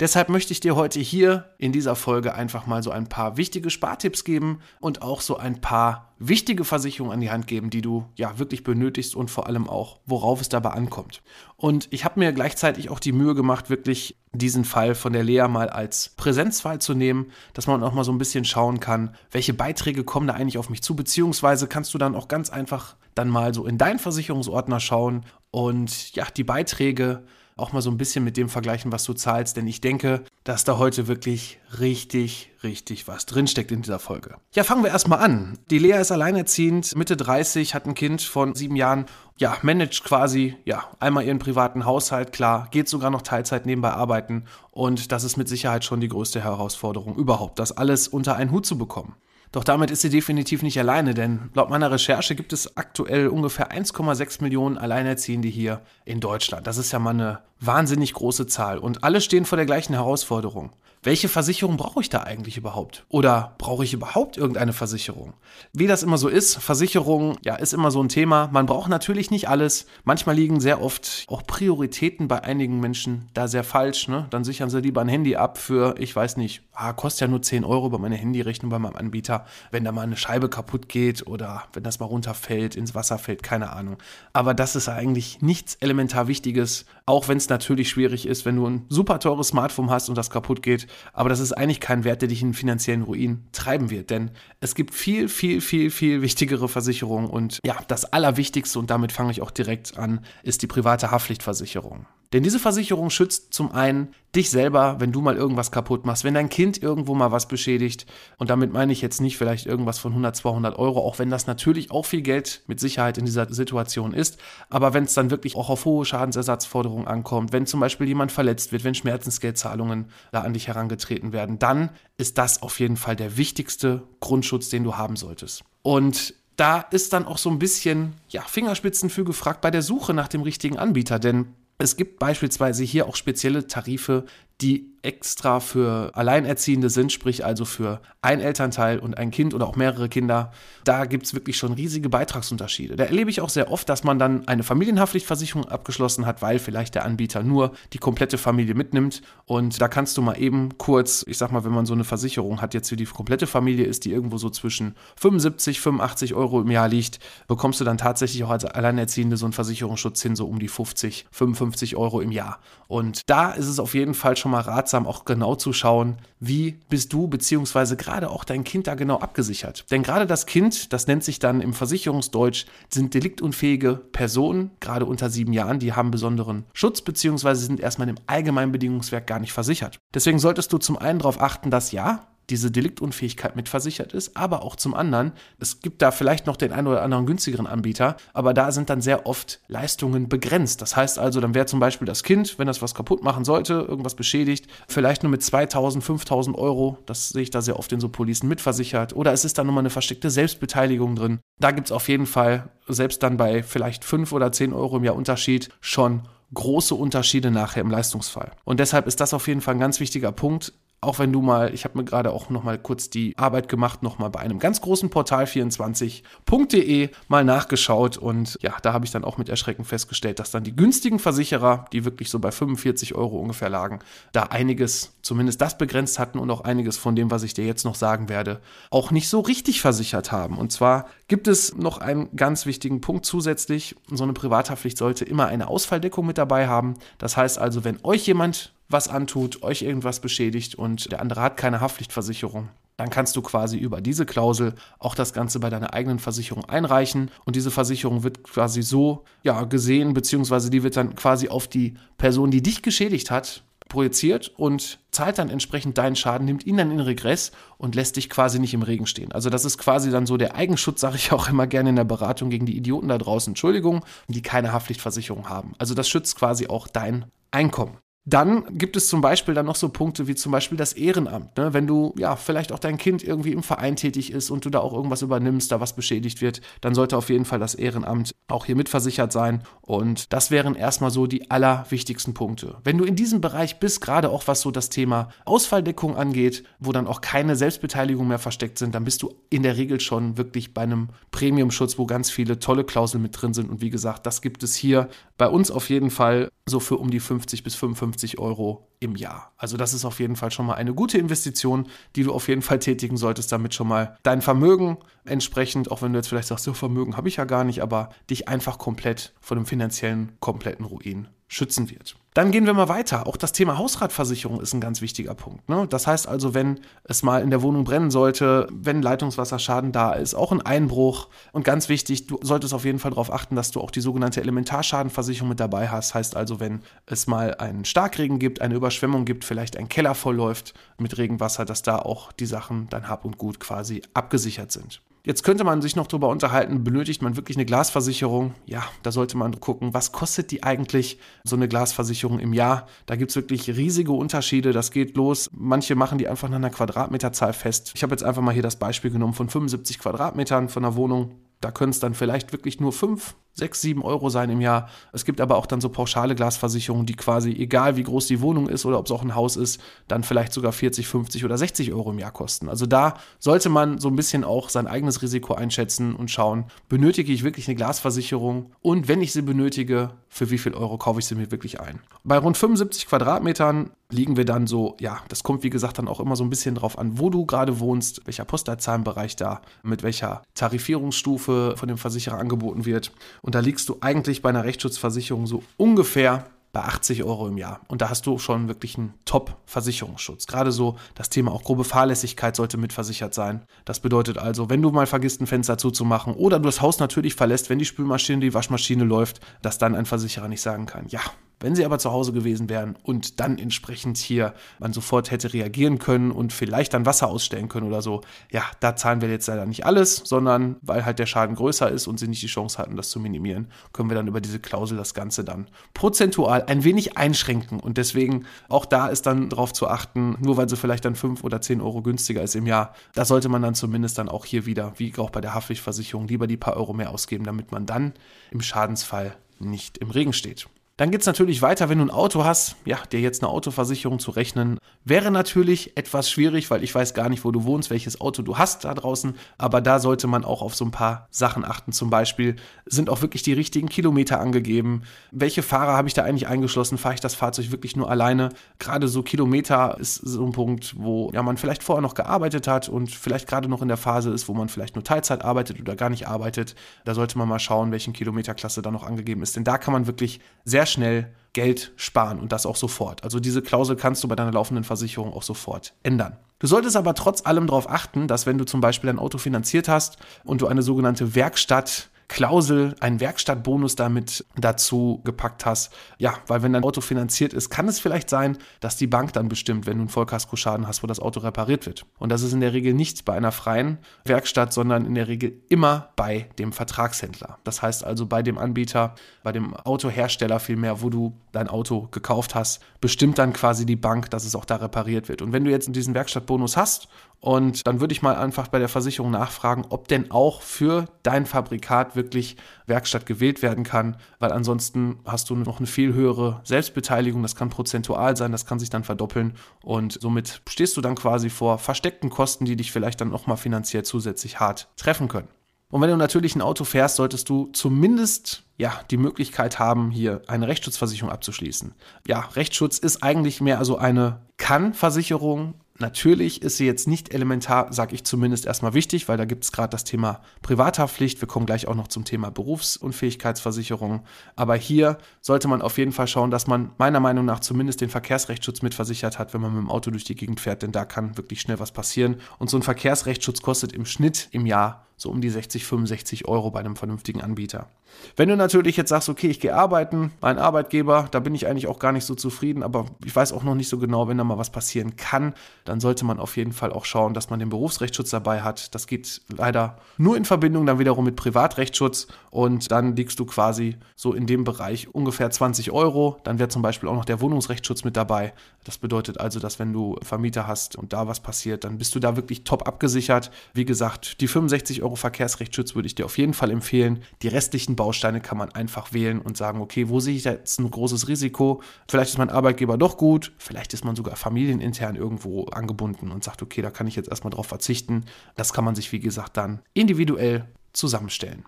Deshalb 0.00 0.28
möchte 0.28 0.52
ich 0.52 0.60
dir 0.60 0.76
heute 0.76 1.00
hier 1.00 1.50
in 1.58 1.72
dieser 1.72 1.96
Folge 1.96 2.34
einfach 2.34 2.66
mal 2.66 2.82
so 2.82 2.90
ein 2.90 3.08
paar 3.08 3.36
wichtige 3.36 3.70
Spartipps 3.70 4.24
geben 4.24 4.60
und 4.80 5.02
auch 5.02 5.20
so 5.20 5.36
ein 5.36 5.60
paar 5.60 6.14
wichtige 6.18 6.64
Versicherungen 6.64 7.12
an 7.12 7.20
die 7.20 7.30
Hand 7.30 7.46
geben, 7.46 7.70
die 7.70 7.82
du 7.82 8.06
ja 8.16 8.38
wirklich 8.38 8.64
benötigst 8.64 9.14
und 9.14 9.30
vor 9.30 9.46
allem 9.46 9.68
auch, 9.68 10.00
worauf 10.06 10.40
es 10.40 10.48
dabei 10.48 10.70
ankommt. 10.70 11.22
Und 11.56 11.88
ich 11.90 12.04
habe 12.04 12.20
mir 12.20 12.32
gleichzeitig 12.32 12.90
auch 12.90 12.98
die 12.98 13.12
Mühe 13.12 13.34
gemacht, 13.34 13.70
wirklich 13.70 14.16
diesen 14.32 14.64
Fall 14.64 14.94
von 14.94 15.12
der 15.12 15.22
Lea 15.22 15.46
mal 15.48 15.68
als 15.68 16.10
Präsenzfall 16.16 16.80
zu 16.80 16.94
nehmen, 16.94 17.30
dass 17.52 17.66
man 17.66 17.82
auch 17.82 17.92
mal 17.92 18.04
so 18.04 18.12
ein 18.12 18.18
bisschen 18.18 18.44
schauen 18.44 18.80
kann, 18.80 19.14
welche 19.30 19.54
Beiträge 19.54 20.04
kommen 20.04 20.26
da 20.26 20.34
eigentlich 20.34 20.58
auf 20.58 20.70
mich 20.70 20.82
zu, 20.82 20.96
beziehungsweise 20.96 21.68
kannst 21.68 21.94
du 21.94 21.98
dann 21.98 22.14
auch 22.14 22.28
ganz 22.28 22.50
einfach 22.50 22.96
dann 23.14 23.28
mal 23.28 23.54
so 23.54 23.66
in 23.66 23.78
deinen 23.78 23.98
Versicherungsordner 23.98 24.80
schauen 24.80 25.24
und 25.50 26.14
ja, 26.14 26.26
die 26.36 26.44
Beiträge 26.44 27.24
auch 27.56 27.72
mal 27.72 27.82
so 27.82 27.90
ein 27.90 27.96
bisschen 27.96 28.24
mit 28.24 28.36
dem 28.36 28.48
vergleichen, 28.48 28.90
was 28.90 29.04
du 29.04 29.12
zahlst, 29.12 29.56
denn 29.56 29.66
ich 29.66 29.80
denke, 29.80 30.24
dass 30.42 30.64
da 30.64 30.78
heute 30.78 31.06
wirklich 31.06 31.60
richtig, 31.78 32.50
richtig 32.62 33.06
was 33.06 33.26
drinsteckt 33.26 33.70
in 33.70 33.82
dieser 33.82 33.98
Folge. 33.98 34.36
Ja, 34.52 34.64
fangen 34.64 34.82
wir 34.82 34.90
erstmal 34.90 35.20
an. 35.20 35.58
Die 35.70 35.78
Lea 35.78 36.00
ist 36.00 36.10
alleinerziehend, 36.10 36.96
Mitte 36.96 37.16
30, 37.16 37.74
hat 37.74 37.86
ein 37.86 37.94
Kind 37.94 38.22
von 38.22 38.54
sieben 38.54 38.76
Jahren, 38.76 39.06
ja, 39.36 39.56
managt 39.62 40.04
quasi, 40.04 40.56
ja, 40.64 40.84
einmal 40.98 41.24
ihren 41.24 41.38
privaten 41.38 41.84
Haushalt, 41.84 42.32
klar, 42.32 42.68
geht 42.70 42.88
sogar 42.88 43.10
noch 43.10 43.22
Teilzeit 43.22 43.66
nebenbei 43.66 43.90
arbeiten 43.90 44.44
und 44.70 45.12
das 45.12 45.24
ist 45.24 45.36
mit 45.36 45.48
Sicherheit 45.48 45.84
schon 45.84 46.00
die 46.00 46.08
größte 46.08 46.42
Herausforderung 46.42 47.16
überhaupt, 47.16 47.58
das 47.58 47.72
alles 47.72 48.08
unter 48.08 48.36
einen 48.36 48.50
Hut 48.50 48.66
zu 48.66 48.76
bekommen. 48.78 49.14
Doch 49.54 49.62
damit 49.62 49.92
ist 49.92 50.00
sie 50.00 50.10
definitiv 50.10 50.64
nicht 50.64 50.80
alleine, 50.80 51.14
denn 51.14 51.48
laut 51.54 51.70
meiner 51.70 51.88
Recherche 51.88 52.34
gibt 52.34 52.52
es 52.52 52.76
aktuell 52.76 53.28
ungefähr 53.28 53.70
1,6 53.70 54.42
Millionen 54.42 54.76
Alleinerziehende 54.76 55.46
hier 55.46 55.80
in 56.04 56.18
Deutschland. 56.18 56.66
Das 56.66 56.76
ist 56.76 56.90
ja 56.90 56.98
mal 56.98 57.10
eine 57.10 57.38
wahnsinnig 57.60 58.14
große 58.14 58.48
Zahl 58.48 58.78
und 58.78 59.04
alle 59.04 59.20
stehen 59.20 59.44
vor 59.44 59.54
der 59.54 59.64
gleichen 59.64 59.94
Herausforderung 59.94 60.72
welche 61.04 61.28
Versicherung 61.28 61.76
brauche 61.76 62.00
ich 62.00 62.08
da 62.08 62.22
eigentlich 62.22 62.56
überhaupt? 62.56 63.04
Oder 63.10 63.54
brauche 63.58 63.84
ich 63.84 63.92
überhaupt 63.92 64.38
irgendeine 64.38 64.72
Versicherung? 64.72 65.34
Wie 65.74 65.86
das 65.86 66.02
immer 66.02 66.16
so 66.16 66.28
ist, 66.28 66.56
Versicherung, 66.56 67.36
ja, 67.44 67.56
ist 67.56 67.74
immer 67.74 67.90
so 67.90 68.02
ein 68.02 68.08
Thema. 68.08 68.48
Man 68.52 68.64
braucht 68.64 68.88
natürlich 68.88 69.30
nicht 69.30 69.48
alles. 69.48 69.86
Manchmal 70.04 70.34
liegen 70.34 70.60
sehr 70.60 70.82
oft 70.82 71.26
auch 71.28 71.42
Prioritäten 71.46 72.26
bei 72.26 72.42
einigen 72.42 72.80
Menschen 72.80 73.28
da 73.34 73.48
sehr 73.48 73.64
falsch. 73.64 74.08
Ne? 74.08 74.26
Dann 74.30 74.44
sichern 74.44 74.70
sie 74.70 74.80
lieber 74.80 75.02
ein 75.02 75.08
Handy 75.08 75.36
ab 75.36 75.58
für, 75.58 75.94
ich 75.98 76.16
weiß 76.16 76.38
nicht, 76.38 76.62
ah, 76.72 76.94
kostet 76.94 77.20
ja 77.22 77.28
nur 77.28 77.42
10 77.42 77.64
Euro 77.64 77.90
bei 77.90 77.98
meiner 77.98 78.16
Handyrechnung 78.16 78.70
bei 78.70 78.78
meinem 78.78 78.96
Anbieter, 78.96 79.44
wenn 79.70 79.84
da 79.84 79.92
mal 79.92 80.02
eine 80.02 80.16
Scheibe 80.16 80.48
kaputt 80.48 80.88
geht 80.88 81.26
oder 81.26 81.64
wenn 81.74 81.82
das 81.82 82.00
mal 82.00 82.06
runterfällt, 82.06 82.76
ins 82.76 82.94
Wasser 82.94 83.18
fällt, 83.18 83.42
keine 83.42 83.72
Ahnung. 83.72 83.98
Aber 84.32 84.54
das 84.54 84.74
ist 84.74 84.88
eigentlich 84.88 85.42
nichts 85.42 85.74
elementar 85.76 86.28
Wichtiges, 86.28 86.86
auch 87.04 87.28
wenn 87.28 87.36
es 87.36 87.50
natürlich 87.50 87.90
schwierig 87.90 88.26
ist, 88.26 88.46
wenn 88.46 88.56
du 88.56 88.66
ein 88.66 88.86
super 88.88 89.18
teures 89.20 89.48
Smartphone 89.48 89.90
hast 89.90 90.08
und 90.08 90.16
das 90.16 90.30
kaputt 90.30 90.62
geht 90.62 90.86
aber 91.12 91.28
das 91.28 91.40
ist 91.40 91.52
eigentlich 91.52 91.80
kein 91.80 92.04
Wert, 92.04 92.22
der 92.22 92.28
dich 92.28 92.42
in 92.42 92.54
finanziellen 92.54 93.02
Ruin 93.02 93.44
treiben 93.52 93.90
wird, 93.90 94.10
denn 94.10 94.30
es 94.60 94.74
gibt 94.74 94.94
viel, 94.94 95.28
viel, 95.28 95.60
viel, 95.60 95.90
viel 95.90 96.22
wichtigere 96.22 96.68
Versicherungen 96.68 97.28
und 97.28 97.58
ja, 97.64 97.76
das 97.88 98.04
Allerwichtigste, 98.04 98.78
und 98.78 98.90
damit 98.90 99.12
fange 99.12 99.30
ich 99.30 99.42
auch 99.42 99.50
direkt 99.50 99.98
an, 99.98 100.20
ist 100.42 100.62
die 100.62 100.66
private 100.66 101.10
Haftpflichtversicherung. 101.10 102.06
Denn 102.34 102.42
diese 102.42 102.58
Versicherung 102.58 103.10
schützt 103.10 103.54
zum 103.54 103.70
einen 103.70 104.08
dich 104.34 104.50
selber, 104.50 104.96
wenn 104.98 105.12
du 105.12 105.20
mal 105.20 105.36
irgendwas 105.36 105.70
kaputt 105.70 106.04
machst, 106.04 106.24
wenn 106.24 106.34
dein 106.34 106.48
Kind 106.48 106.82
irgendwo 106.82 107.14
mal 107.14 107.30
was 107.30 107.46
beschädigt. 107.46 108.06
Und 108.38 108.50
damit 108.50 108.72
meine 108.72 108.92
ich 108.92 109.00
jetzt 109.00 109.20
nicht 109.20 109.38
vielleicht 109.38 109.66
irgendwas 109.66 110.00
von 110.00 110.10
100, 110.10 110.34
200 110.34 110.76
Euro, 110.76 110.98
auch 110.98 111.20
wenn 111.20 111.30
das 111.30 111.46
natürlich 111.46 111.92
auch 111.92 112.04
viel 112.04 112.22
Geld 112.22 112.62
mit 112.66 112.80
Sicherheit 112.80 113.18
in 113.18 113.24
dieser 113.24 113.54
Situation 113.54 114.12
ist. 114.12 114.36
Aber 114.68 114.92
wenn 114.94 115.04
es 115.04 115.14
dann 115.14 115.30
wirklich 115.30 115.54
auch 115.54 115.70
auf 115.70 115.84
hohe 115.84 116.04
Schadensersatzforderungen 116.04 117.06
ankommt, 117.06 117.52
wenn 117.52 117.66
zum 117.66 117.78
Beispiel 117.78 118.08
jemand 118.08 118.32
verletzt 118.32 118.72
wird, 118.72 118.82
wenn 118.82 118.96
Schmerzensgeldzahlungen 118.96 120.06
da 120.32 120.40
an 120.40 120.54
dich 120.54 120.66
herangetreten 120.66 121.32
werden, 121.32 121.60
dann 121.60 121.90
ist 122.18 122.36
das 122.36 122.62
auf 122.62 122.80
jeden 122.80 122.96
Fall 122.96 123.14
der 123.14 123.36
wichtigste 123.36 124.02
Grundschutz, 124.18 124.70
den 124.70 124.82
du 124.82 124.96
haben 124.96 125.14
solltest. 125.14 125.62
Und 125.82 126.34
da 126.56 126.80
ist 126.80 127.12
dann 127.12 127.26
auch 127.26 127.38
so 127.38 127.48
ein 127.48 127.60
bisschen 127.60 128.14
ja, 128.28 128.42
Fingerspitzenfüge 128.42 129.28
gefragt 129.28 129.60
bei 129.60 129.70
der 129.70 129.82
Suche 129.82 130.14
nach 130.14 130.26
dem 130.26 130.42
richtigen 130.42 130.78
Anbieter, 130.78 131.20
denn 131.20 131.54
es 131.78 131.96
gibt 131.96 132.18
beispielsweise 132.18 132.84
hier 132.84 133.06
auch 133.06 133.16
spezielle 133.16 133.66
Tarife, 133.66 134.24
die 134.60 134.93
extra 135.04 135.60
für 135.60 136.10
Alleinerziehende 136.14 136.88
sind, 136.88 137.12
sprich 137.12 137.44
also 137.44 137.64
für 137.64 138.00
ein 138.22 138.40
Elternteil 138.40 138.98
und 138.98 139.18
ein 139.18 139.30
Kind 139.30 139.52
oder 139.52 139.66
auch 139.66 139.76
mehrere 139.76 140.08
Kinder, 140.08 140.50
da 140.82 141.04
gibt 141.04 141.26
es 141.26 141.34
wirklich 141.34 141.58
schon 141.58 141.74
riesige 141.74 142.08
Beitragsunterschiede. 142.08 142.96
Da 142.96 143.04
erlebe 143.04 143.30
ich 143.30 143.42
auch 143.42 143.50
sehr 143.50 143.70
oft, 143.70 143.88
dass 143.88 144.02
man 144.02 144.18
dann 144.18 144.48
eine 144.48 144.62
Familienhaftpflichtversicherung 144.62 145.66
abgeschlossen 145.66 146.24
hat, 146.24 146.40
weil 146.40 146.58
vielleicht 146.58 146.94
der 146.94 147.04
Anbieter 147.04 147.42
nur 147.42 147.72
die 147.92 147.98
komplette 147.98 148.38
Familie 148.38 148.74
mitnimmt. 148.74 149.20
Und 149.44 149.80
da 149.80 149.88
kannst 149.88 150.16
du 150.16 150.22
mal 150.22 150.40
eben 150.40 150.78
kurz, 150.78 151.24
ich 151.28 151.36
sag 151.36 151.52
mal, 151.52 151.64
wenn 151.64 151.72
man 151.72 151.84
so 151.84 151.92
eine 151.92 152.04
Versicherung 152.04 152.62
hat, 152.62 152.72
jetzt 152.72 152.88
für 152.88 152.96
die 152.96 153.04
komplette 153.04 153.46
Familie 153.46 153.84
ist, 153.84 154.06
die 154.06 154.12
irgendwo 154.12 154.38
so 154.38 154.48
zwischen 154.48 154.94
75, 155.16 155.80
85 155.80 156.34
Euro 156.34 156.62
im 156.62 156.70
Jahr 156.70 156.88
liegt, 156.88 157.18
bekommst 157.46 157.78
du 157.80 157.84
dann 157.84 157.98
tatsächlich 157.98 158.42
auch 158.44 158.50
als 158.50 158.64
Alleinerziehende 158.64 159.36
so 159.36 159.44
einen 159.44 159.52
Versicherungsschutz 159.52 160.22
hin, 160.22 160.34
so 160.34 160.46
um 160.46 160.58
die 160.58 160.68
50, 160.68 161.26
55 161.30 161.96
Euro 161.96 162.22
im 162.22 162.32
Jahr. 162.32 162.58
Und 162.88 163.28
da 163.28 163.50
ist 163.50 163.66
es 163.66 163.78
auf 163.78 163.94
jeden 163.94 164.14
Fall 164.14 164.36
schon 164.36 164.52
mal 164.52 164.60
ratsam, 164.60 164.93
auch 164.98 165.24
genau 165.24 165.56
zu 165.56 165.72
schauen, 165.72 166.16
wie 166.38 166.78
bist 166.88 167.12
du 167.12 167.26
beziehungsweise 167.26 167.96
gerade 167.96 168.30
auch 168.30 168.44
dein 168.44 168.64
Kind 168.64 168.86
da 168.86 168.94
genau 168.94 169.18
abgesichert. 169.18 169.84
Denn 169.90 170.02
gerade 170.02 170.26
das 170.26 170.46
Kind, 170.46 170.92
das 170.92 171.06
nennt 171.06 171.24
sich 171.24 171.38
dann 171.38 171.60
im 171.60 171.72
Versicherungsdeutsch, 171.72 172.66
sind 172.88 173.12
deliktunfähige 173.14 173.96
Personen, 174.12 174.70
gerade 174.80 175.06
unter 175.06 175.28
sieben 175.30 175.52
Jahren, 175.52 175.80
die 175.80 175.92
haben 175.92 176.10
besonderen 176.10 176.64
Schutz 176.72 177.00
beziehungsweise 177.00 177.64
sind 177.66 177.80
erstmal 177.80 178.08
im 178.08 178.16
Allgemeinbedingungswerk 178.26 179.26
gar 179.26 179.40
nicht 179.40 179.52
versichert. 179.52 179.98
Deswegen 180.14 180.38
solltest 180.38 180.72
du 180.72 180.78
zum 180.78 180.96
einen 180.96 181.18
darauf 181.18 181.40
achten, 181.40 181.70
dass 181.70 181.92
ja, 181.92 182.28
diese 182.50 182.70
Deliktunfähigkeit 182.70 183.56
mitversichert 183.56 184.12
ist, 184.12 184.36
aber 184.36 184.62
auch 184.62 184.76
zum 184.76 184.94
anderen, 184.94 185.32
es 185.58 185.80
gibt 185.80 186.02
da 186.02 186.10
vielleicht 186.10 186.46
noch 186.46 186.56
den 186.56 186.72
einen 186.72 186.86
oder 186.86 187.02
anderen 187.02 187.26
günstigeren 187.26 187.66
Anbieter, 187.66 188.16
aber 188.32 188.54
da 188.54 188.72
sind 188.72 188.90
dann 188.90 189.00
sehr 189.00 189.26
oft 189.26 189.60
Leistungen 189.68 190.28
begrenzt. 190.28 190.82
Das 190.82 190.96
heißt 190.96 191.18
also, 191.18 191.40
dann 191.40 191.54
wäre 191.54 191.66
zum 191.66 191.80
Beispiel 191.80 192.06
das 192.06 192.22
Kind, 192.22 192.58
wenn 192.58 192.66
das 192.66 192.82
was 192.82 192.94
kaputt 192.94 193.22
machen 193.22 193.44
sollte, 193.44 193.74
irgendwas 193.74 194.14
beschädigt, 194.14 194.66
vielleicht 194.88 195.22
nur 195.22 195.30
mit 195.30 195.42
2000, 195.42 196.04
5000 196.04 196.56
Euro, 196.56 196.98
das 197.06 197.30
sehe 197.30 197.42
ich 197.42 197.50
da 197.50 197.62
sehr 197.62 197.78
oft 197.78 197.92
in 197.92 198.00
so 198.00 198.08
Policen 198.08 198.48
mitversichert, 198.48 199.16
oder 199.16 199.32
es 199.32 199.44
ist 199.44 199.58
dann 199.58 199.66
nochmal 199.66 199.82
eine 199.82 199.90
versteckte 199.90 200.30
Selbstbeteiligung 200.30 201.16
drin. 201.16 201.40
Da 201.60 201.70
gibt 201.70 201.88
es 201.88 201.92
auf 201.92 202.08
jeden 202.08 202.26
Fall, 202.26 202.70
selbst 202.88 203.22
dann 203.22 203.36
bei 203.36 203.62
vielleicht 203.62 204.04
5 204.04 204.32
oder 204.32 204.52
10 204.52 204.72
Euro 204.72 204.98
im 204.98 205.04
Jahr 205.04 205.16
Unterschied, 205.16 205.70
schon 205.80 206.22
große 206.52 206.94
Unterschiede 206.94 207.50
nachher 207.50 207.80
im 207.80 207.90
Leistungsfall. 207.90 208.52
Und 208.64 208.80
deshalb 208.80 209.06
ist 209.06 209.20
das 209.20 209.34
auf 209.34 209.48
jeden 209.48 209.60
Fall 209.60 209.74
ein 209.74 209.80
ganz 209.80 210.00
wichtiger 210.00 210.32
Punkt 210.32 210.72
auch 211.04 211.18
wenn 211.18 211.32
du 211.32 211.42
mal, 211.42 211.72
ich 211.74 211.84
habe 211.84 211.98
mir 211.98 212.04
gerade 212.04 212.32
auch 212.32 212.50
noch 212.50 212.64
mal 212.64 212.78
kurz 212.78 213.10
die 213.10 213.36
Arbeit 213.38 213.68
gemacht, 213.68 214.02
noch 214.02 214.18
mal 214.18 214.28
bei 214.28 214.40
einem 214.40 214.58
ganz 214.58 214.80
großen 214.80 215.10
Portal 215.10 215.44
24.de 215.44 217.10
mal 217.28 217.44
nachgeschaut 217.44 218.16
und 218.16 218.58
ja, 218.62 218.74
da 218.82 218.92
habe 218.92 219.04
ich 219.04 219.10
dann 219.10 219.24
auch 219.24 219.38
mit 219.38 219.48
Erschrecken 219.48 219.84
festgestellt, 219.84 220.38
dass 220.38 220.50
dann 220.50 220.64
die 220.64 220.76
günstigen 220.76 221.18
Versicherer, 221.18 221.86
die 221.92 222.04
wirklich 222.04 222.30
so 222.30 222.38
bei 222.38 222.50
45 222.50 223.14
Euro 223.14 223.38
ungefähr 223.38 223.70
lagen, 223.70 224.00
da 224.32 224.44
einiges, 224.44 225.14
zumindest 225.22 225.60
das 225.60 225.78
begrenzt 225.78 226.18
hatten 226.18 226.38
und 226.38 226.50
auch 226.50 226.62
einiges 226.62 226.96
von 226.96 227.16
dem, 227.16 227.30
was 227.30 227.42
ich 227.42 227.54
dir 227.54 227.64
jetzt 227.64 227.84
noch 227.84 227.94
sagen 227.94 228.28
werde, 228.28 228.60
auch 228.90 229.10
nicht 229.10 229.28
so 229.28 229.40
richtig 229.40 229.80
versichert 229.80 230.32
haben. 230.32 230.58
Und 230.58 230.72
zwar 230.72 231.06
gibt 231.28 231.48
es 231.48 231.74
noch 231.76 231.98
einen 231.98 232.34
ganz 232.36 232.66
wichtigen 232.66 233.00
Punkt 233.00 233.24
zusätzlich. 233.24 233.96
So 234.10 234.24
eine 234.24 234.32
Privathaftpflicht 234.32 234.98
sollte 234.98 235.24
immer 235.24 235.46
eine 235.46 235.68
Ausfalldeckung 235.68 236.26
mit 236.26 236.38
dabei 236.38 236.68
haben. 236.68 236.94
Das 237.18 237.36
heißt 237.36 237.58
also, 237.58 237.84
wenn 237.84 237.98
euch 238.02 238.26
jemand 238.26 238.73
was 238.88 239.08
antut, 239.08 239.62
euch 239.62 239.82
irgendwas 239.82 240.20
beschädigt 240.20 240.74
und 240.74 241.10
der 241.10 241.20
andere 241.20 241.40
hat 241.40 241.56
keine 241.56 241.80
Haftpflichtversicherung, 241.80 242.68
dann 242.96 243.10
kannst 243.10 243.34
du 243.36 243.42
quasi 243.42 243.76
über 243.76 244.00
diese 244.00 244.24
Klausel 244.24 244.74
auch 244.98 245.14
das 245.14 245.32
Ganze 245.32 245.58
bei 245.58 245.70
deiner 245.70 245.94
eigenen 245.94 246.18
Versicherung 246.18 246.64
einreichen 246.66 247.30
und 247.44 247.56
diese 247.56 247.70
Versicherung 247.70 248.22
wird 248.22 248.44
quasi 248.44 248.82
so 248.82 249.24
ja, 249.42 249.64
gesehen, 249.64 250.14
beziehungsweise 250.14 250.70
die 250.70 250.82
wird 250.82 250.96
dann 250.96 251.14
quasi 251.16 251.48
auf 251.48 251.66
die 251.66 251.94
Person, 252.18 252.50
die 252.50 252.62
dich 252.62 252.82
geschädigt 252.82 253.30
hat, 253.30 253.64
projiziert 253.88 254.52
und 254.56 254.98
zahlt 255.10 255.38
dann 255.38 255.50
entsprechend 255.50 255.98
deinen 255.98 256.16
Schaden, 256.16 256.46
nimmt 256.46 256.66
ihn 256.66 256.76
dann 256.76 256.90
in 256.90 257.00
Regress 257.00 257.52
und 257.78 257.94
lässt 257.94 258.16
dich 258.16 258.30
quasi 258.30 258.58
nicht 258.58 258.74
im 258.74 258.82
Regen 258.82 259.06
stehen. 259.06 259.32
Also 259.32 259.50
das 259.50 259.64
ist 259.64 259.78
quasi 259.78 260.10
dann 260.10 260.26
so 260.26 260.36
der 260.36 260.54
Eigenschutz, 260.54 261.00
sage 261.00 261.16
ich 261.16 261.32
auch 261.32 261.48
immer 261.48 261.66
gerne 261.66 261.90
in 261.90 261.96
der 261.96 262.04
Beratung 262.04 262.50
gegen 262.50 262.66
die 262.66 262.76
Idioten 262.76 263.08
da 263.08 263.18
draußen, 263.18 263.50
Entschuldigung, 263.50 264.04
die 264.28 264.42
keine 264.42 264.72
Haftpflichtversicherung 264.72 265.48
haben. 265.48 265.74
Also 265.78 265.94
das 265.94 266.08
schützt 266.08 266.36
quasi 266.36 266.68
auch 266.68 266.88
dein 266.88 267.26
Einkommen. 267.50 267.98
Dann 268.26 268.78
gibt 268.78 268.96
es 268.96 269.08
zum 269.08 269.20
Beispiel 269.20 269.52
dann 269.52 269.66
noch 269.66 269.76
so 269.76 269.90
Punkte 269.90 270.26
wie 270.26 270.34
zum 270.34 270.50
Beispiel 270.50 270.78
das 270.78 270.94
Ehrenamt. 270.94 271.58
Ne? 271.58 271.74
Wenn 271.74 271.86
du 271.86 272.14
ja 272.16 272.36
vielleicht 272.36 272.72
auch 272.72 272.78
dein 272.78 272.96
Kind 272.96 273.22
irgendwie 273.22 273.52
im 273.52 273.62
Verein 273.62 273.96
tätig 273.96 274.32
ist 274.32 274.50
und 274.50 274.64
du 274.64 274.70
da 274.70 274.78
auch 274.78 274.94
irgendwas 274.94 275.20
übernimmst, 275.20 275.70
da 275.70 275.78
was 275.78 275.94
beschädigt 275.94 276.40
wird, 276.40 276.62
dann 276.80 276.94
sollte 276.94 277.18
auf 277.18 277.28
jeden 277.28 277.44
Fall 277.44 277.58
das 277.58 277.74
Ehrenamt 277.74 278.34
auch 278.48 278.64
hier 278.64 278.76
mitversichert 278.76 279.30
sein. 279.30 279.62
Und 279.82 280.32
das 280.32 280.50
wären 280.50 280.74
erstmal 280.74 281.10
so 281.10 281.26
die 281.26 281.50
allerwichtigsten 281.50 282.32
Punkte. 282.32 282.78
Wenn 282.82 282.96
du 282.96 283.04
in 283.04 283.14
diesem 283.14 283.42
Bereich 283.42 283.78
bist, 283.78 284.00
gerade 284.00 284.30
auch 284.30 284.46
was 284.46 284.62
so 284.62 284.70
das 284.70 284.88
Thema 284.88 285.28
Ausfalldeckung 285.44 286.16
angeht, 286.16 286.64
wo 286.78 286.92
dann 286.92 287.06
auch 287.06 287.20
keine 287.20 287.56
Selbstbeteiligung 287.56 288.26
mehr 288.26 288.38
versteckt 288.38 288.78
sind, 288.78 288.94
dann 288.94 289.04
bist 289.04 289.22
du 289.22 289.34
in 289.50 289.62
der 289.62 289.76
Regel 289.76 290.00
schon 290.00 290.38
wirklich 290.38 290.72
bei 290.72 290.82
einem 290.82 291.10
Premiumschutz, 291.30 291.98
wo 291.98 292.06
ganz 292.06 292.30
viele 292.30 292.58
tolle 292.58 292.84
Klauseln 292.84 293.22
mit 293.22 293.40
drin 293.40 293.52
sind. 293.52 293.68
Und 293.68 293.82
wie 293.82 293.90
gesagt, 293.90 294.24
das 294.24 294.40
gibt 294.40 294.62
es 294.62 294.74
hier 294.74 295.10
bei 295.36 295.48
uns 295.48 295.70
auf 295.70 295.90
jeden 295.90 296.10
Fall 296.10 296.48
so 296.66 296.80
für 296.80 296.96
um 296.96 297.10
die 297.10 297.20
50 297.20 297.62
bis 297.62 297.74
55 297.74 298.13
Euro 298.38 298.88
im 299.00 299.16
Jahr. 299.16 299.52
Also 299.56 299.76
das 299.76 299.94
ist 299.94 300.04
auf 300.04 300.20
jeden 300.20 300.36
Fall 300.36 300.50
schon 300.50 300.66
mal 300.66 300.74
eine 300.74 300.94
gute 300.94 301.18
Investition, 301.18 301.88
die 302.16 302.22
du 302.22 302.32
auf 302.32 302.48
jeden 302.48 302.62
Fall 302.62 302.78
tätigen 302.78 303.16
solltest, 303.16 303.52
damit 303.52 303.74
schon 303.74 303.88
mal 303.88 304.16
dein 304.22 304.42
Vermögen 304.42 304.98
entsprechend, 305.24 305.90
auch 305.90 306.02
wenn 306.02 306.12
du 306.12 306.18
jetzt 306.18 306.28
vielleicht 306.28 306.48
sagst, 306.48 306.64
so 306.64 306.74
Vermögen 306.74 307.16
habe 307.16 307.28
ich 307.28 307.36
ja 307.36 307.44
gar 307.44 307.64
nicht, 307.64 307.82
aber 307.82 308.10
dich 308.30 308.48
einfach 308.48 308.78
komplett 308.78 309.34
von 309.40 309.58
dem 309.58 309.66
finanziellen 309.66 310.32
kompletten 310.40 310.84
Ruin 310.84 311.28
schützen 311.48 311.90
wird. 311.90 312.16
Dann 312.34 312.50
gehen 312.50 312.66
wir 312.66 312.74
mal 312.74 312.88
weiter. 312.88 313.28
Auch 313.28 313.36
das 313.36 313.52
Thema 313.52 313.78
Hausratversicherung 313.78 314.60
ist 314.60 314.74
ein 314.74 314.80
ganz 314.80 315.00
wichtiger 315.00 315.34
Punkt. 315.34 315.68
Ne? 315.68 315.86
Das 315.88 316.08
heißt 316.08 316.26
also, 316.26 316.52
wenn 316.52 316.80
es 317.04 317.22
mal 317.22 317.40
in 317.42 317.50
der 317.50 317.62
Wohnung 317.62 317.84
brennen 317.84 318.10
sollte, 318.10 318.66
wenn 318.72 319.02
Leitungswasserschaden 319.02 319.92
da 319.92 320.14
ist, 320.14 320.34
auch 320.34 320.50
ein 320.50 320.60
Einbruch. 320.60 321.28
Und 321.52 321.64
ganz 321.64 321.88
wichtig, 321.88 322.26
du 322.26 322.40
solltest 322.42 322.74
auf 322.74 322.84
jeden 322.84 322.98
Fall 322.98 323.12
darauf 323.12 323.32
achten, 323.32 323.54
dass 323.54 323.70
du 323.70 323.80
auch 323.80 323.92
die 323.92 324.00
sogenannte 324.00 324.40
Elementarschadenversicherung 324.40 325.50
mit 325.50 325.60
dabei 325.60 325.88
hast. 325.88 326.14
Heißt 326.14 326.34
also, 326.34 326.58
wenn 326.58 326.82
es 327.06 327.28
mal 327.28 327.54
einen 327.54 327.84
Starkregen 327.84 328.40
gibt, 328.40 328.60
eine 328.60 328.74
Überschwemmung 328.74 329.24
gibt, 329.24 329.44
vielleicht 329.44 329.76
ein 329.76 329.88
Keller 329.88 330.16
vollläuft 330.16 330.74
mit 330.98 331.16
Regenwasser, 331.16 331.64
dass 331.64 331.82
da 331.82 332.00
auch 332.00 332.32
die 332.32 332.46
Sachen, 332.46 332.88
dein 332.90 333.08
Hab 333.08 333.24
und 333.24 333.38
Gut 333.38 333.60
quasi 333.60 334.02
abgesichert 334.12 334.72
sind. 334.72 335.00
Jetzt 335.26 335.42
könnte 335.42 335.64
man 335.64 335.80
sich 335.80 335.96
noch 335.96 336.06
darüber 336.06 336.28
unterhalten, 336.28 336.84
benötigt 336.84 337.22
man 337.22 337.34
wirklich 337.34 337.56
eine 337.56 337.64
Glasversicherung? 337.64 338.52
Ja, 338.66 338.84
da 339.02 339.10
sollte 339.10 339.38
man 339.38 339.58
gucken, 339.58 339.94
was 339.94 340.12
kostet 340.12 340.50
die 340.50 340.62
eigentlich, 340.62 341.18
so 341.44 341.56
eine 341.56 341.66
Glasversicherung 341.66 342.40
im 342.40 342.52
Jahr? 342.52 342.86
Da 343.06 343.16
gibt 343.16 343.30
es 343.30 343.36
wirklich 343.36 343.74
riesige 343.74 344.12
Unterschiede, 344.12 344.72
das 344.72 344.90
geht 344.90 345.16
los. 345.16 345.48
Manche 345.54 345.94
machen 345.94 346.18
die 346.18 346.28
einfach 346.28 346.50
nach 346.50 346.56
einer 346.56 346.68
Quadratmeterzahl 346.68 347.54
fest. 347.54 347.92
Ich 347.94 348.02
habe 348.02 348.12
jetzt 348.12 348.22
einfach 348.22 348.42
mal 348.42 348.52
hier 348.52 348.62
das 348.62 348.78
Beispiel 348.78 349.10
genommen 349.10 349.32
von 349.32 349.48
75 349.48 349.98
Quadratmetern 349.98 350.68
von 350.68 350.84
einer 350.84 350.94
Wohnung. 350.94 351.36
Da 351.62 351.70
können 351.70 351.90
es 351.90 352.00
dann 352.00 352.12
vielleicht 352.12 352.52
wirklich 352.52 352.78
nur 352.78 352.92
5, 352.92 353.34
6, 353.54 353.80
7 353.80 354.02
Euro 354.02 354.30
sein 354.30 354.50
im 354.50 354.60
Jahr. 354.60 354.88
Es 355.12 355.24
gibt 355.24 355.40
aber 355.40 355.56
auch 355.56 355.66
dann 355.66 355.80
so 355.80 355.88
pauschale 355.88 356.34
Glasversicherungen, 356.34 357.06
die 357.06 357.14
quasi, 357.14 357.52
egal 357.52 357.96
wie 357.96 358.02
groß 358.02 358.26
die 358.26 358.40
Wohnung 358.40 358.68
ist 358.68 358.84
oder 358.84 358.98
ob 358.98 359.06
es 359.06 359.12
auch 359.12 359.22
ein 359.22 359.34
Haus 359.34 359.56
ist, 359.56 359.80
dann 360.08 360.24
vielleicht 360.24 360.52
sogar 360.52 360.72
40, 360.72 361.06
50 361.06 361.44
oder 361.44 361.56
60 361.56 361.92
Euro 361.92 362.10
im 362.10 362.18
Jahr 362.18 362.32
kosten. 362.32 362.68
Also 362.68 362.86
da 362.86 363.14
sollte 363.38 363.68
man 363.68 363.98
so 363.98 364.08
ein 364.08 364.16
bisschen 364.16 364.44
auch 364.44 364.68
sein 364.68 364.86
eigenes 364.86 365.22
Risiko 365.22 365.54
einschätzen 365.54 366.14
und 366.16 366.30
schauen, 366.30 366.64
benötige 366.88 367.32
ich 367.32 367.44
wirklich 367.44 367.68
eine 367.68 367.76
Glasversicherung 367.76 368.72
und 368.82 369.08
wenn 369.08 369.22
ich 369.22 369.32
sie 369.32 369.42
benötige, 369.42 370.10
für 370.28 370.50
wie 370.50 370.58
viel 370.58 370.74
Euro 370.74 370.98
kaufe 370.98 371.20
ich 371.20 371.26
sie 371.26 371.36
mir 371.36 371.52
wirklich 371.52 371.80
ein. 371.80 372.00
Bei 372.24 372.38
rund 372.38 372.56
75 372.56 373.06
Quadratmetern 373.06 373.90
liegen 374.10 374.36
wir 374.36 374.44
dann 374.44 374.66
so, 374.66 374.96
ja, 375.00 375.18
das 375.28 375.42
kommt 375.42 375.62
wie 375.62 375.70
gesagt 375.70 375.98
dann 375.98 376.08
auch 376.08 376.20
immer 376.20 376.36
so 376.36 376.44
ein 376.44 376.50
bisschen 376.50 376.74
drauf 376.74 376.98
an, 376.98 377.18
wo 377.18 377.30
du 377.30 377.46
gerade 377.46 377.80
wohnst, 377.80 378.26
welcher 378.26 378.44
Postleitzahlenbereich 378.44 379.36
da, 379.36 379.60
mit 379.82 380.02
welcher 380.02 380.42
Tarifierungsstufe 380.54 381.74
von 381.76 381.88
dem 381.88 381.98
Versicherer 381.98 382.38
angeboten 382.38 382.84
wird. 382.84 383.12
Und 383.44 383.54
da 383.54 383.60
liegst 383.60 383.90
du 383.90 383.98
eigentlich 384.00 384.40
bei 384.40 384.48
einer 384.48 384.64
Rechtsschutzversicherung 384.64 385.46
so 385.46 385.62
ungefähr 385.76 386.46
bei 386.72 386.80
80 386.80 387.24
Euro 387.24 387.46
im 387.46 387.58
Jahr. 387.58 387.82
Und 387.88 388.00
da 388.00 388.08
hast 388.08 388.24
du 388.24 388.38
schon 388.38 388.68
wirklich 388.68 388.96
einen 388.96 389.12
Top-Versicherungsschutz. 389.26 390.46
Gerade 390.46 390.72
so 390.72 390.96
das 391.14 391.28
Thema 391.28 391.52
auch 391.52 391.62
grobe 391.62 391.84
Fahrlässigkeit 391.84 392.56
sollte 392.56 392.78
mitversichert 392.78 393.34
sein. 393.34 393.60
Das 393.84 394.00
bedeutet 394.00 394.38
also, 394.38 394.70
wenn 394.70 394.80
du 394.80 394.90
mal 394.90 395.06
vergisst, 395.06 395.42
ein 395.42 395.46
Fenster 395.46 395.76
zuzumachen 395.76 396.32
oder 396.32 396.58
du 396.58 396.64
das 396.64 396.80
Haus 396.80 397.00
natürlich 397.00 397.34
verlässt, 397.34 397.68
wenn 397.68 397.78
die 397.78 397.84
Spülmaschine, 397.84 398.40
die 398.40 398.54
Waschmaschine 398.54 399.04
läuft, 399.04 399.40
dass 399.60 399.76
dann 399.76 399.94
ein 399.94 400.06
Versicherer 400.06 400.48
nicht 400.48 400.62
sagen 400.62 400.86
kann, 400.86 401.06
ja, 401.08 401.20
wenn 401.60 401.74
sie 401.74 401.84
aber 401.84 401.98
zu 401.98 402.12
Hause 402.12 402.32
gewesen 402.32 402.68
wären 402.68 402.96
und 403.02 403.40
dann 403.40 403.58
entsprechend 403.58 404.18
hier 404.18 404.54
man 404.78 404.92
sofort 404.92 405.30
hätte 405.30 405.52
reagieren 405.52 405.98
können 405.98 406.30
und 406.30 406.52
vielleicht 406.52 406.94
dann 406.94 407.06
Wasser 407.06 407.28
ausstellen 407.28 407.68
können 407.68 407.86
oder 407.86 408.02
so, 408.02 408.20
ja, 408.50 408.62
da 408.80 408.96
zahlen 408.96 409.20
wir 409.20 409.30
jetzt 409.30 409.46
leider 409.46 409.66
nicht 409.66 409.86
alles, 409.86 410.16
sondern 410.24 410.76
weil 410.82 411.04
halt 411.04 411.18
der 411.18 411.26
Schaden 411.26 411.56
größer 411.56 411.90
ist 411.90 412.06
und 412.06 412.18
sie 412.18 412.28
nicht 412.28 412.42
die 412.42 412.48
Chance 412.48 412.78
hatten, 412.78 412.96
das 412.96 413.10
zu 413.10 413.20
minimieren, 413.20 413.68
können 413.92 414.10
wir 414.10 414.14
dann 414.14 414.28
über 414.28 414.40
diese 414.40 414.58
Klausel 414.58 414.96
das 414.96 415.14
Ganze 415.14 415.44
dann 415.44 415.66
prozentual 415.94 416.64
ein 416.66 416.84
wenig 416.84 417.16
einschränken. 417.16 417.80
Und 417.80 417.98
deswegen 417.98 418.44
auch 418.68 418.86
da 418.86 419.08
ist 419.08 419.26
dann 419.26 419.48
darauf 419.48 419.72
zu 419.72 419.88
achten, 419.88 420.36
nur 420.40 420.56
weil 420.56 420.68
sie 420.68 420.76
vielleicht 420.76 421.04
dann 421.04 421.14
5 421.14 421.44
oder 421.44 421.60
10 421.60 421.80
Euro 421.80 422.02
günstiger 422.02 422.42
ist 422.42 422.54
im 422.54 422.66
Jahr, 422.66 422.94
da 423.14 423.24
sollte 423.24 423.48
man 423.48 423.62
dann 423.62 423.74
zumindest 423.74 424.18
dann 424.18 424.28
auch 424.28 424.44
hier 424.44 424.66
wieder, 424.66 424.92
wie 424.96 425.14
auch 425.18 425.30
bei 425.30 425.40
der 425.40 425.54
Haftpflichtversicherung, 425.54 426.28
lieber 426.28 426.46
die 426.46 426.56
paar 426.56 426.76
Euro 426.76 426.92
mehr 426.92 427.10
ausgeben, 427.10 427.44
damit 427.44 427.72
man 427.72 427.86
dann 427.86 428.12
im 428.50 428.60
Schadensfall 428.60 429.36
nicht 429.58 429.98
im 429.98 430.10
Regen 430.10 430.32
steht. 430.32 430.66
Dann 430.96 431.10
geht 431.10 431.22
es 431.22 431.26
natürlich 431.26 431.60
weiter, 431.60 431.88
wenn 431.88 431.98
du 431.98 432.04
ein 432.04 432.10
Auto 432.10 432.44
hast, 432.44 432.76
ja, 432.84 432.98
dir 433.10 433.18
jetzt 433.18 433.42
eine 433.42 433.50
Autoversicherung 433.50 434.20
zu 434.20 434.30
rechnen, 434.30 434.78
wäre 435.04 435.32
natürlich 435.32 435.96
etwas 435.96 436.30
schwierig, 436.30 436.70
weil 436.70 436.84
ich 436.84 436.94
weiß 436.94 437.14
gar 437.14 437.28
nicht, 437.28 437.44
wo 437.44 437.50
du 437.50 437.64
wohnst, 437.64 437.90
welches 437.90 438.20
Auto 438.20 438.42
du 438.42 438.58
hast 438.58 438.84
da 438.84 438.94
draußen, 438.94 439.34
aber 439.58 439.80
da 439.80 439.98
sollte 439.98 440.28
man 440.28 440.44
auch 440.44 440.62
auf 440.62 440.76
so 440.76 440.84
ein 440.84 440.92
paar 440.92 441.26
Sachen 441.30 441.64
achten. 441.64 441.90
Zum 441.90 442.10
Beispiel 442.10 442.54
sind 442.86 443.10
auch 443.10 443.22
wirklich 443.22 443.42
die 443.42 443.54
richtigen 443.54 443.88
Kilometer 443.88 444.38
angegeben. 444.38 445.02
Welche 445.32 445.64
Fahrer 445.64 445.96
habe 445.96 446.06
ich 446.06 446.14
da 446.14 446.22
eigentlich 446.22 446.46
eingeschlossen? 446.46 446.96
Fahre 446.96 447.16
ich 447.16 447.20
das 447.20 447.34
Fahrzeug 447.34 447.72
wirklich 447.72 447.96
nur 447.96 448.08
alleine? 448.08 448.50
Gerade 448.78 449.08
so 449.08 449.24
Kilometer 449.24 449.98
ist 449.98 450.14
so 450.14 450.46
ein 450.46 450.52
Punkt, 450.52 450.94
wo 450.96 451.28
ja 451.34 451.42
man 451.42 451.56
vielleicht 451.56 451.82
vorher 451.82 452.02
noch 452.02 452.14
gearbeitet 452.14 452.68
hat 452.68 452.88
und 452.88 453.10
vielleicht 453.10 453.48
gerade 453.48 453.68
noch 453.68 453.82
in 453.82 453.88
der 453.88 453.96
Phase 453.96 454.30
ist, 454.30 454.48
wo 454.48 454.54
man 454.54 454.68
vielleicht 454.68 454.94
nur 454.94 455.02
Teilzeit 455.02 455.44
arbeitet 455.44 455.80
oder 455.80 455.96
gar 455.96 456.08
nicht 456.08 456.28
arbeitet. 456.28 456.76
Da 457.04 457.14
sollte 457.14 457.36
man 457.36 457.48
mal 457.48 457.58
schauen, 457.58 457.90
welchen 457.90 458.12
Kilometerklasse 458.12 458.80
da 458.80 458.92
noch 458.92 459.02
angegeben 459.02 459.42
ist, 459.42 459.56
denn 459.56 459.64
da 459.64 459.76
kann 459.76 459.92
man 459.92 460.06
wirklich 460.06 460.38
sehr 460.64 460.83
sehr 460.84 460.86
schnell 460.86 461.34
Geld 461.54 461.92
sparen 461.96 462.38
und 462.40 462.52
das 462.52 462.66
auch 462.66 462.76
sofort. 462.76 463.24
Also 463.24 463.40
diese 463.40 463.62
Klausel 463.62 463.96
kannst 463.96 464.22
du 464.22 464.28
bei 464.28 464.34
deiner 464.34 464.52
laufenden 464.52 464.84
Versicherung 464.84 465.32
auch 465.32 465.42
sofort 465.42 465.94
ändern. 466.02 466.36
Du 466.58 466.66
solltest 466.66 466.96
aber 466.96 467.14
trotz 467.14 467.46
allem 467.46 467.66
darauf 467.66 467.88
achten, 467.88 468.26
dass 468.26 468.44
wenn 468.44 468.58
du 468.58 468.64
zum 468.64 468.80
Beispiel 468.80 469.08
ein 469.08 469.18
Auto 469.18 469.38
finanziert 469.38 469.88
hast 469.88 470.18
und 470.44 470.60
du 470.60 470.66
eine 470.66 470.82
sogenannte 470.82 471.34
Werkstatt 471.34 472.10
Klausel, 472.28 472.94
einen 473.00 473.20
Werkstattbonus 473.20 473.96
damit 473.96 474.44
dazu 474.56 475.20
gepackt 475.24 475.66
hast. 475.66 475.92
Ja, 476.18 476.34
weil 476.46 476.62
wenn 476.62 476.72
dein 476.72 476.84
Auto 476.84 477.00
finanziert 477.00 477.52
ist, 477.52 477.70
kann 477.70 477.88
es 477.88 478.00
vielleicht 478.00 478.30
sein, 478.30 478.58
dass 478.80 478.96
die 478.96 479.06
Bank 479.06 479.32
dann 479.32 479.48
bestimmt, 479.48 479.86
wenn 479.86 479.98
du 479.98 480.02
einen 480.02 480.08
Vollkaskoschaden 480.08 480.86
hast, 480.86 481.02
wo 481.02 481.06
das 481.06 481.20
Auto 481.20 481.40
repariert 481.40 481.86
wird. 481.86 482.06
Und 482.18 482.30
das 482.30 482.42
ist 482.42 482.52
in 482.52 482.60
der 482.60 482.72
Regel 482.72 482.94
nicht 482.94 483.24
bei 483.24 483.34
einer 483.34 483.52
freien 483.52 483.98
Werkstatt, 484.24 484.72
sondern 484.72 485.04
in 485.04 485.14
der 485.14 485.28
Regel 485.28 485.60
immer 485.68 486.10
bei 486.16 486.48
dem 486.58 486.72
Vertragshändler. 486.72 487.58
Das 487.64 487.82
heißt 487.82 488.04
also 488.04 488.26
bei 488.26 488.42
dem 488.42 488.58
Anbieter, 488.58 489.14
bei 489.42 489.52
dem 489.52 489.74
Autohersteller 489.74 490.60
vielmehr, 490.60 491.02
wo 491.02 491.10
du 491.10 491.34
dein 491.52 491.68
Auto 491.68 492.08
gekauft 492.10 492.54
hast, 492.54 492.82
bestimmt 493.00 493.38
dann 493.38 493.52
quasi 493.52 493.86
die 493.86 493.96
Bank, 493.96 494.30
dass 494.30 494.44
es 494.44 494.54
auch 494.54 494.64
da 494.64 494.76
repariert 494.76 495.28
wird. 495.28 495.42
Und 495.42 495.52
wenn 495.52 495.64
du 495.64 495.70
jetzt 495.70 495.94
diesen 495.94 496.14
Werkstattbonus 496.14 496.76
hast 496.76 497.08
und 497.44 497.86
dann 497.86 498.00
würde 498.00 498.12
ich 498.12 498.22
mal 498.22 498.36
einfach 498.36 498.68
bei 498.68 498.78
der 498.78 498.88
Versicherung 498.88 499.30
nachfragen, 499.30 499.84
ob 499.90 500.08
denn 500.08 500.30
auch 500.30 500.62
für 500.62 501.04
dein 501.22 501.44
Fabrikat 501.44 502.16
wirklich 502.16 502.56
Werkstatt 502.86 503.26
gewählt 503.26 503.60
werden 503.60 503.84
kann, 503.84 504.16
weil 504.38 504.50
ansonsten 504.50 505.18
hast 505.26 505.50
du 505.50 505.54
noch 505.54 505.76
eine 505.76 505.86
viel 505.86 506.14
höhere 506.14 506.62
Selbstbeteiligung, 506.64 507.42
das 507.42 507.54
kann 507.54 507.68
prozentual 507.68 508.34
sein, 508.34 508.50
das 508.50 508.64
kann 508.64 508.78
sich 508.78 508.88
dann 508.88 509.04
verdoppeln 509.04 509.52
und 509.82 510.18
somit 510.22 510.62
stehst 510.66 510.96
du 510.96 511.02
dann 511.02 511.16
quasi 511.16 511.50
vor 511.50 511.76
versteckten 511.76 512.30
Kosten, 512.30 512.64
die 512.64 512.76
dich 512.76 512.90
vielleicht 512.90 513.20
dann 513.20 513.28
nochmal 513.28 513.58
finanziell 513.58 514.04
zusätzlich 514.04 514.58
hart 514.58 514.88
treffen 514.96 515.28
können. 515.28 515.48
Und 515.90 516.00
wenn 516.00 516.08
du 516.08 516.16
natürlich 516.16 516.56
ein 516.56 516.62
Auto 516.62 516.84
fährst, 516.84 517.16
solltest 517.16 517.50
du 517.50 517.66
zumindest 517.74 518.64
ja, 518.78 519.00
die 519.10 519.18
Möglichkeit 519.18 519.78
haben, 519.78 520.10
hier 520.10 520.40
eine 520.46 520.66
Rechtsschutzversicherung 520.66 521.30
abzuschließen. 521.30 521.94
Ja, 522.26 522.40
Rechtsschutz 522.56 522.96
ist 522.96 523.22
eigentlich 523.22 523.60
mehr 523.60 523.78
also 523.78 523.98
eine 523.98 524.40
Kann-Versicherung, 524.56 525.74
Natürlich 526.00 526.62
ist 526.62 526.76
sie 526.76 526.86
jetzt 526.86 527.06
nicht 527.06 527.32
elementar, 527.32 527.92
sage 527.92 528.16
ich 528.16 528.24
zumindest 528.24 528.66
erstmal 528.66 528.94
wichtig, 528.94 529.28
weil 529.28 529.36
da 529.36 529.44
gibt 529.44 529.62
es 529.62 529.70
gerade 529.70 529.90
das 529.90 530.02
Thema 530.02 530.40
Privathaftpflicht. 530.60 531.40
Wir 531.40 531.46
kommen 531.46 531.66
gleich 531.66 531.86
auch 531.86 531.94
noch 531.94 532.08
zum 532.08 532.24
Thema 532.24 532.50
Berufsunfähigkeitsversicherung. 532.50 534.24
Aber 534.56 534.74
hier 534.74 535.18
sollte 535.40 535.68
man 535.68 535.82
auf 535.82 535.96
jeden 535.96 536.10
Fall 536.10 536.26
schauen, 536.26 536.50
dass 536.50 536.66
man 536.66 536.90
meiner 536.98 537.20
Meinung 537.20 537.44
nach 537.44 537.60
zumindest 537.60 538.00
den 538.00 538.10
Verkehrsrechtsschutz 538.10 538.82
mitversichert 538.82 539.38
hat, 539.38 539.54
wenn 539.54 539.60
man 539.60 539.72
mit 539.72 539.82
dem 539.82 539.90
Auto 539.90 540.10
durch 540.10 540.24
die 540.24 540.34
Gegend 540.34 540.58
fährt, 540.58 540.82
denn 540.82 540.90
da 540.90 541.04
kann 541.04 541.36
wirklich 541.36 541.60
schnell 541.60 541.78
was 541.78 541.92
passieren. 541.92 542.40
Und 542.58 542.70
so 542.70 542.76
ein 542.76 542.82
Verkehrsrechtsschutz 542.82 543.62
kostet 543.62 543.92
im 543.92 544.04
Schnitt 544.04 544.48
im 544.50 544.66
Jahr 544.66 545.03
so 545.16 545.30
um 545.30 545.40
die 545.40 545.50
60, 545.50 545.84
65 545.84 546.48
Euro 546.48 546.70
bei 546.70 546.80
einem 546.80 546.96
vernünftigen 546.96 547.40
Anbieter. 547.40 547.88
Wenn 548.36 548.48
du 548.48 548.56
natürlich 548.56 548.96
jetzt 548.96 549.08
sagst, 549.08 549.28
okay, 549.28 549.48
ich 549.48 549.60
gehe 549.60 549.74
arbeiten, 549.74 550.32
mein 550.40 550.58
Arbeitgeber, 550.58 551.28
da 551.30 551.40
bin 551.40 551.54
ich 551.54 551.66
eigentlich 551.66 551.86
auch 551.86 551.98
gar 551.98 552.12
nicht 552.12 552.24
so 552.24 552.34
zufrieden, 552.34 552.82
aber 552.82 553.06
ich 553.24 553.34
weiß 553.34 553.52
auch 553.52 553.62
noch 553.62 553.74
nicht 553.74 553.88
so 553.88 553.98
genau, 553.98 554.28
wenn 554.28 554.38
da 554.38 554.44
mal 554.44 554.58
was 554.58 554.70
passieren 554.70 555.16
kann, 555.16 555.54
dann 555.84 556.00
sollte 556.00 556.24
man 556.24 556.40
auf 556.40 556.56
jeden 556.56 556.72
Fall 556.72 556.92
auch 556.92 557.04
schauen, 557.04 557.34
dass 557.34 557.50
man 557.50 557.58
den 557.58 557.68
Berufsrechtsschutz 557.68 558.30
dabei 558.30 558.62
hat. 558.62 558.94
Das 558.94 559.06
geht 559.06 559.42
leider 559.56 559.98
nur 560.16 560.36
in 560.36 560.44
Verbindung 560.44 560.86
dann 560.86 560.98
wiederum 560.98 561.24
mit 561.24 561.36
Privatrechtsschutz 561.36 562.26
und 562.50 562.90
dann 562.90 563.16
liegst 563.16 563.38
du 563.38 563.44
quasi 563.46 563.96
so 564.16 564.32
in 564.32 564.46
dem 564.46 564.64
Bereich 564.64 565.14
ungefähr 565.14 565.50
20 565.50 565.90
Euro. 565.90 566.38
Dann 566.44 566.58
wäre 566.58 566.68
zum 566.68 566.82
Beispiel 566.82 567.08
auch 567.08 567.14
noch 567.14 567.24
der 567.24 567.40
Wohnungsrechtsschutz 567.40 568.04
mit 568.04 568.16
dabei. 568.16 568.52
Das 568.84 568.98
bedeutet 568.98 569.40
also, 569.40 569.60
dass 569.60 569.78
wenn 569.78 569.92
du 569.92 570.16
Vermieter 570.22 570.66
hast 570.66 570.96
und 570.96 571.12
da 571.12 571.26
was 571.26 571.40
passiert, 571.40 571.84
dann 571.84 571.98
bist 571.98 572.14
du 572.14 572.20
da 572.20 572.36
wirklich 572.36 572.64
top 572.64 572.86
abgesichert. 572.86 573.50
Wie 573.72 573.84
gesagt, 573.84 574.40
die 574.40 574.48
65 574.48 575.02
Euro 575.04 575.16
Verkehrsrechtsschutz 575.16 575.94
würde 575.94 576.06
ich 576.06 576.14
dir 576.14 576.24
auf 576.24 576.38
jeden 576.38 576.54
Fall 576.54 576.70
empfehlen. 576.70 577.22
Die 577.42 577.48
restlichen 577.48 577.94
Bausteine 577.94 578.40
kann 578.40 578.58
man 578.58 578.72
einfach 578.72 579.12
wählen 579.12 579.40
und 579.40 579.56
sagen, 579.56 579.80
okay, 579.80 580.08
wo 580.08 580.18
sehe 580.18 580.34
ich 580.34 580.44
jetzt 580.44 580.80
ein 580.80 580.90
großes 580.90 581.28
Risiko? 581.28 581.82
Vielleicht 582.08 582.30
ist 582.30 582.38
mein 582.38 582.50
Arbeitgeber 582.50 582.98
doch 582.98 583.16
gut, 583.16 583.52
vielleicht 583.58 583.94
ist 583.94 584.04
man 584.04 584.16
sogar 584.16 584.36
familienintern 584.36 585.14
irgendwo 585.14 585.66
angebunden 585.66 586.30
und 586.30 586.42
sagt, 586.42 586.62
okay, 586.62 586.82
da 586.82 586.90
kann 586.90 587.06
ich 587.06 587.16
jetzt 587.16 587.28
erstmal 587.28 587.52
drauf 587.52 587.66
verzichten. 587.66 588.24
Das 588.56 588.72
kann 588.72 588.84
man 588.84 588.94
sich, 588.94 589.12
wie 589.12 589.20
gesagt, 589.20 589.56
dann 589.56 589.80
individuell 589.92 590.66
zusammenstellen. 590.92 591.64